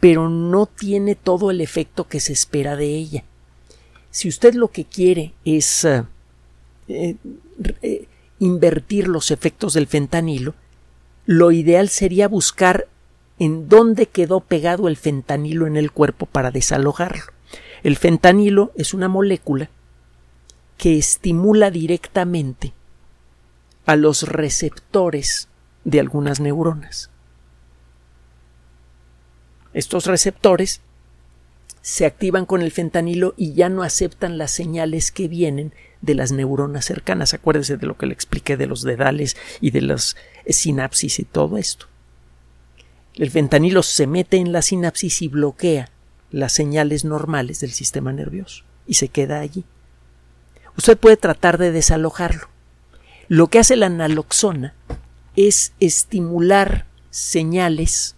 pero 0.00 0.28
no 0.28 0.66
tiene 0.66 1.14
todo 1.14 1.52
el 1.52 1.60
efecto 1.60 2.08
que 2.08 2.18
se 2.18 2.32
espera 2.32 2.74
de 2.74 2.86
ella. 2.86 3.24
Si 4.10 4.28
usted 4.28 4.54
lo 4.54 4.68
que 4.68 4.84
quiere 4.84 5.34
es 5.44 5.84
eh, 5.84 6.04
eh, 6.88 8.08
invertir 8.40 9.06
los 9.06 9.30
efectos 9.30 9.74
del 9.74 9.86
fentanilo, 9.86 10.54
lo 11.26 11.52
ideal 11.52 11.88
sería 11.88 12.28
buscar 12.28 12.88
en 13.38 13.68
dónde 13.68 14.06
quedó 14.06 14.40
pegado 14.40 14.88
el 14.88 14.96
fentanilo 14.96 15.66
en 15.66 15.76
el 15.76 15.90
cuerpo 15.90 16.26
para 16.26 16.50
desalojarlo. 16.50 17.24
El 17.82 17.96
fentanilo 17.96 18.72
es 18.76 18.94
una 18.94 19.08
molécula 19.08 19.70
que 20.76 20.98
estimula 20.98 21.70
directamente 21.70 22.72
a 23.86 23.96
los 23.96 24.22
receptores 24.28 25.48
de 25.84 26.00
algunas 26.00 26.40
neuronas. 26.40 27.10
Estos 29.72 30.06
receptores 30.06 30.80
se 31.82 32.06
activan 32.06 32.46
con 32.46 32.62
el 32.62 32.70
fentanilo 32.70 33.34
y 33.36 33.52
ya 33.52 33.68
no 33.68 33.82
aceptan 33.82 34.38
las 34.38 34.50
señales 34.50 35.12
que 35.12 35.28
vienen 35.28 35.74
de 36.04 36.14
las 36.14 36.32
neuronas 36.32 36.84
cercanas. 36.84 37.34
Acuérdese 37.34 37.76
de 37.76 37.86
lo 37.86 37.96
que 37.96 38.06
le 38.06 38.14
expliqué 38.14 38.56
de 38.56 38.66
los 38.66 38.82
dedales 38.82 39.36
y 39.60 39.70
de 39.70 39.82
las 39.82 40.16
sinapsis 40.46 41.18
y 41.18 41.24
todo 41.24 41.56
esto. 41.56 41.86
El 43.14 43.30
fentanilo 43.30 43.82
se 43.82 44.06
mete 44.06 44.36
en 44.38 44.52
la 44.52 44.62
sinapsis 44.62 45.22
y 45.22 45.28
bloquea 45.28 45.90
las 46.30 46.52
señales 46.52 47.04
normales 47.04 47.60
del 47.60 47.70
sistema 47.70 48.12
nervioso 48.12 48.64
y 48.86 48.94
se 48.94 49.08
queda 49.08 49.40
allí. 49.40 49.64
Usted 50.76 50.98
puede 50.98 51.16
tratar 51.16 51.58
de 51.58 51.70
desalojarlo. 51.70 52.48
Lo 53.28 53.46
que 53.46 53.60
hace 53.60 53.76
la 53.76 53.88
naloxona 53.88 54.74
es 55.36 55.72
estimular 55.80 56.86
señales 57.10 58.16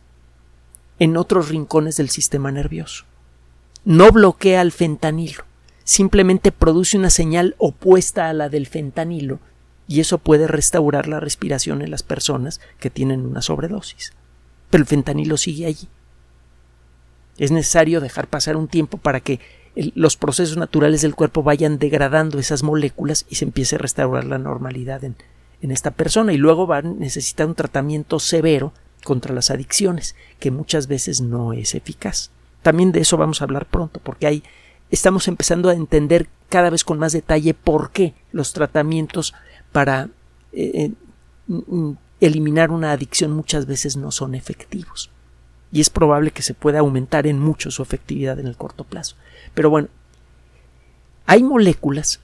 en 0.99 1.17
otros 1.17 1.51
rincones 1.51 1.99
del 1.99 2.09
sistema 2.09 2.51
nervioso. 2.51 3.05
No 3.85 4.11
bloquea 4.11 4.63
el 4.63 4.73
fentanilo, 4.73 5.45
simplemente 5.87 6.53
produce 6.53 6.99
una 6.99 7.09
señal 7.09 7.55
opuesta 7.57 8.29
a 8.29 8.35
la 8.35 8.51
del 8.51 8.67
fentanilo 8.67 9.41
y 9.89 10.01
eso 10.01 10.19
puede 10.19 10.47
restaurar 10.47 11.09
la 11.09 11.21
respiración 11.21 11.81
en 11.81 11.91
las 11.91 12.03
personas 12.03 12.61
que 12.79 12.91
tienen 12.91 13.25
una 13.25 13.41
sobredosis 13.41 14.13
pero 14.71 14.83
el 14.83 14.89
fentanilo 14.89 15.37
sigue 15.37 15.67
allí. 15.67 15.89
Es 17.39 17.51
necesario 17.51 18.01
dejar 18.01 18.29
pasar 18.29 18.57
un 18.57 18.69
tiempo 18.69 18.99
para 18.99 19.21
que 19.21 19.41
los 19.95 20.17
procesos 20.17 20.57
naturales 20.57 21.03
del 21.03 21.15
cuerpo 21.15 21.43
vayan 21.43 21.79
degradando 21.79 22.39
esas 22.39 22.63
moléculas 22.63 23.27
y 23.29 23.35
se 23.35 23.45
empiece 23.45 23.77
a 23.77 23.79
restaurar 23.79 24.25
la 24.25 24.39
normalidad 24.39 25.05
en, 25.05 25.17
en 25.61 25.71
esta 25.71 25.91
persona 25.91 26.33
y 26.33 26.39
luego 26.39 26.67
va 26.67 26.79
a 26.79 26.83
necesitar 26.83 27.47
un 27.47 27.55
tratamiento 27.55 28.19
severo 28.19 28.73
contra 29.05 29.35
las 29.35 29.51
adicciones, 29.51 30.17
que 30.41 30.51
muchas 30.51 30.89
veces 30.89 31.21
no 31.21 31.53
es 31.53 31.75
eficaz. 31.75 32.31
También 32.63 32.91
de 32.91 33.01
eso 33.01 33.19
vamos 33.19 33.41
a 33.41 33.45
hablar 33.45 33.67
pronto, 33.67 34.01
porque 34.03 34.27
hay, 34.27 34.43
estamos 34.91 35.29
empezando 35.29 35.69
a 35.69 35.75
entender 35.75 36.29
cada 36.49 36.71
vez 36.71 36.85
con 36.85 36.99
más 36.99 37.13
detalle 37.13 37.55
por 37.55 37.91
qué 37.91 38.15
los 38.33 38.53
tratamientos 38.53 39.35
para 39.73 40.09
eh, 40.53 40.93
eh, 41.49 41.95
eliminar 42.21 42.71
una 42.71 42.93
adicción 42.93 43.33
muchas 43.33 43.67
veces 43.67 43.97
no 43.97 44.11
son 44.11 44.35
efectivos. 44.35 45.11
Y 45.73 45.81
es 45.81 45.91
probable 45.91 46.31
que 46.31 46.43
se 46.43 46.55
pueda 46.55 46.79
aumentar 46.79 47.27
en 47.27 47.39
mucho 47.39 47.71
su 47.71 47.83
efectividad 47.83 48.39
en 48.39 48.47
el 48.47 48.57
corto 48.57 48.85
plazo. 48.85 49.17
Pero 49.55 49.69
bueno, 49.69 49.89
hay 51.27 51.43
moléculas 51.43 52.21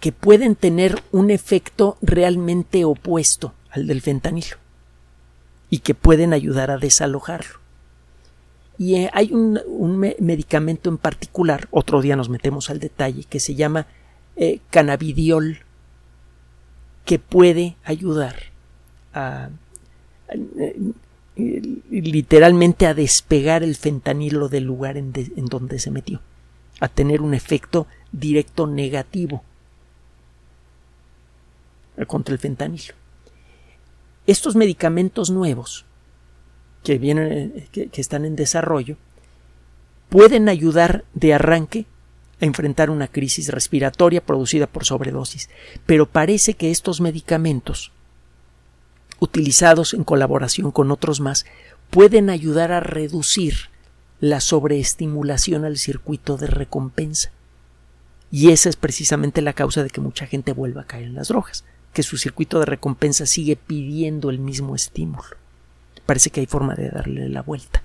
que 0.00 0.12
pueden 0.12 0.56
tener 0.56 1.02
un 1.12 1.30
efecto 1.30 1.98
realmente 2.00 2.84
opuesto 2.84 3.52
al 3.70 3.86
del 3.86 4.00
fentanilo 4.00 4.56
y 5.70 5.80
que 5.80 5.94
pueden 5.94 6.32
ayudar 6.32 6.70
a 6.70 6.78
desalojarlo. 6.78 7.57
Y 8.78 8.94
eh, 8.94 9.10
hay 9.12 9.32
un, 9.32 9.98
medicamento 10.20 10.88
en 10.88 10.98
particular, 10.98 11.66
otro 11.72 12.00
día 12.00 12.14
nos 12.14 12.28
metemos 12.28 12.70
al 12.70 12.78
detalle, 12.78 13.24
que 13.24 13.40
se 13.40 13.56
llama 13.56 13.86
eh, 14.36 14.60
cannabidiol 14.70 15.58
que 17.04 17.18
puede 17.18 17.76
ayudar 17.84 18.36
a, 19.12 19.48
literalmente 21.90 22.86
a 22.86 22.94
despegar 22.94 23.62
el 23.64 23.74
fentanilo 23.74 24.48
del 24.48 24.64
lugar 24.64 24.96
en, 24.96 25.12
donde 25.12 25.78
se 25.80 25.90
metió, 25.90 26.20
a 26.80 26.88
tener 26.88 27.20
un 27.20 27.34
efecto 27.34 27.86
directo 28.12 28.66
negativo 28.66 29.42
contra 32.06 32.32
el 32.32 32.38
fentanilo. 32.38 32.94
Estos 34.26 34.54
medicamentos 34.54 35.30
nuevos 35.30 35.86
que 36.82 36.98
vienen, 36.98 37.66
que 37.72 38.00
están 38.00 38.24
en 38.24 38.36
desarrollo, 38.36 38.96
pueden 40.08 40.48
ayudar 40.48 41.04
de 41.14 41.34
arranque 41.34 41.86
a 42.40 42.44
enfrentar 42.44 42.90
una 42.90 43.08
crisis 43.08 43.48
respiratoria 43.48 44.24
producida 44.24 44.66
por 44.66 44.84
sobredosis. 44.84 45.48
Pero 45.86 46.06
parece 46.06 46.54
que 46.54 46.70
estos 46.70 47.00
medicamentos, 47.00 47.92
utilizados 49.20 49.94
en 49.94 50.04
colaboración 50.04 50.70
con 50.70 50.90
otros 50.90 51.20
más, 51.20 51.46
pueden 51.90 52.30
ayudar 52.30 52.72
a 52.72 52.80
reducir 52.80 53.70
la 54.20 54.40
sobreestimulación 54.40 55.64
al 55.64 55.78
circuito 55.78 56.36
de 56.36 56.46
recompensa. 56.46 57.30
Y 58.30 58.50
esa 58.50 58.68
es 58.68 58.76
precisamente 58.76 59.42
la 59.42 59.52
causa 59.52 59.82
de 59.82 59.90
que 59.90 60.00
mucha 60.00 60.26
gente 60.26 60.52
vuelva 60.52 60.82
a 60.82 60.86
caer 60.86 61.04
en 61.04 61.14
las 61.14 61.28
drogas, 61.28 61.64
que 61.92 62.02
su 62.02 62.18
circuito 62.18 62.58
de 62.58 62.66
recompensa 62.66 63.26
sigue 63.26 63.56
pidiendo 63.56 64.30
el 64.30 64.38
mismo 64.38 64.74
estímulo. 64.74 65.36
Parece 66.08 66.30
que 66.30 66.40
hay 66.40 66.46
forma 66.46 66.74
de 66.74 66.88
darle 66.88 67.28
la 67.28 67.42
vuelta 67.42 67.82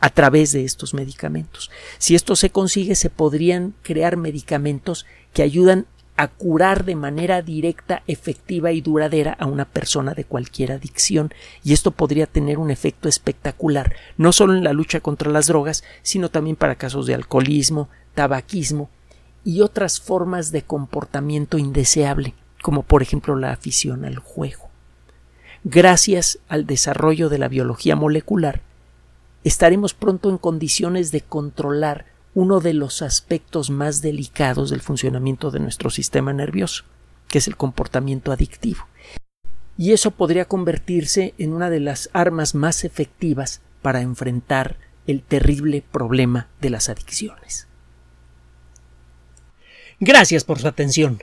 a 0.00 0.10
través 0.10 0.50
de 0.50 0.64
estos 0.64 0.92
medicamentos. 0.92 1.70
Si 1.98 2.16
esto 2.16 2.34
se 2.34 2.50
consigue, 2.50 2.96
se 2.96 3.10
podrían 3.10 3.74
crear 3.82 4.16
medicamentos 4.16 5.06
que 5.32 5.44
ayudan 5.44 5.86
a 6.16 6.26
curar 6.26 6.84
de 6.84 6.96
manera 6.96 7.42
directa, 7.42 8.02
efectiva 8.08 8.72
y 8.72 8.80
duradera 8.80 9.36
a 9.38 9.46
una 9.46 9.66
persona 9.66 10.14
de 10.14 10.24
cualquier 10.24 10.72
adicción, 10.72 11.32
y 11.62 11.72
esto 11.72 11.92
podría 11.92 12.26
tener 12.26 12.58
un 12.58 12.72
efecto 12.72 13.08
espectacular, 13.08 13.94
no 14.16 14.32
solo 14.32 14.54
en 14.54 14.64
la 14.64 14.72
lucha 14.72 14.98
contra 14.98 15.30
las 15.30 15.46
drogas, 15.46 15.84
sino 16.02 16.28
también 16.28 16.56
para 16.56 16.74
casos 16.74 17.06
de 17.06 17.14
alcoholismo, 17.14 17.88
tabaquismo 18.14 18.90
y 19.44 19.60
otras 19.60 20.00
formas 20.00 20.50
de 20.50 20.62
comportamiento 20.62 21.56
indeseable, 21.56 22.34
como 22.62 22.82
por 22.82 23.00
ejemplo 23.00 23.36
la 23.36 23.52
afición 23.52 24.04
al 24.04 24.18
juego. 24.18 24.69
Gracias 25.64 26.38
al 26.48 26.66
desarrollo 26.66 27.28
de 27.28 27.36
la 27.38 27.48
biología 27.48 27.94
molecular, 27.94 28.62
estaremos 29.44 29.92
pronto 29.92 30.30
en 30.30 30.38
condiciones 30.38 31.12
de 31.12 31.20
controlar 31.20 32.06
uno 32.34 32.60
de 32.60 32.72
los 32.72 33.02
aspectos 33.02 33.68
más 33.68 34.00
delicados 34.00 34.70
del 34.70 34.80
funcionamiento 34.80 35.50
de 35.50 35.60
nuestro 35.60 35.90
sistema 35.90 36.32
nervioso, 36.32 36.84
que 37.28 37.38
es 37.38 37.46
el 37.46 37.56
comportamiento 37.56 38.32
adictivo. 38.32 38.86
Y 39.76 39.92
eso 39.92 40.12
podría 40.12 40.46
convertirse 40.46 41.34
en 41.36 41.52
una 41.52 41.68
de 41.68 41.80
las 41.80 42.08
armas 42.14 42.54
más 42.54 42.84
efectivas 42.84 43.60
para 43.82 44.00
enfrentar 44.00 44.78
el 45.06 45.22
terrible 45.22 45.82
problema 45.82 46.48
de 46.60 46.70
las 46.70 46.88
adicciones. 46.88 47.66
Gracias 49.98 50.44
por 50.44 50.58
su 50.58 50.68
atención. 50.68 51.22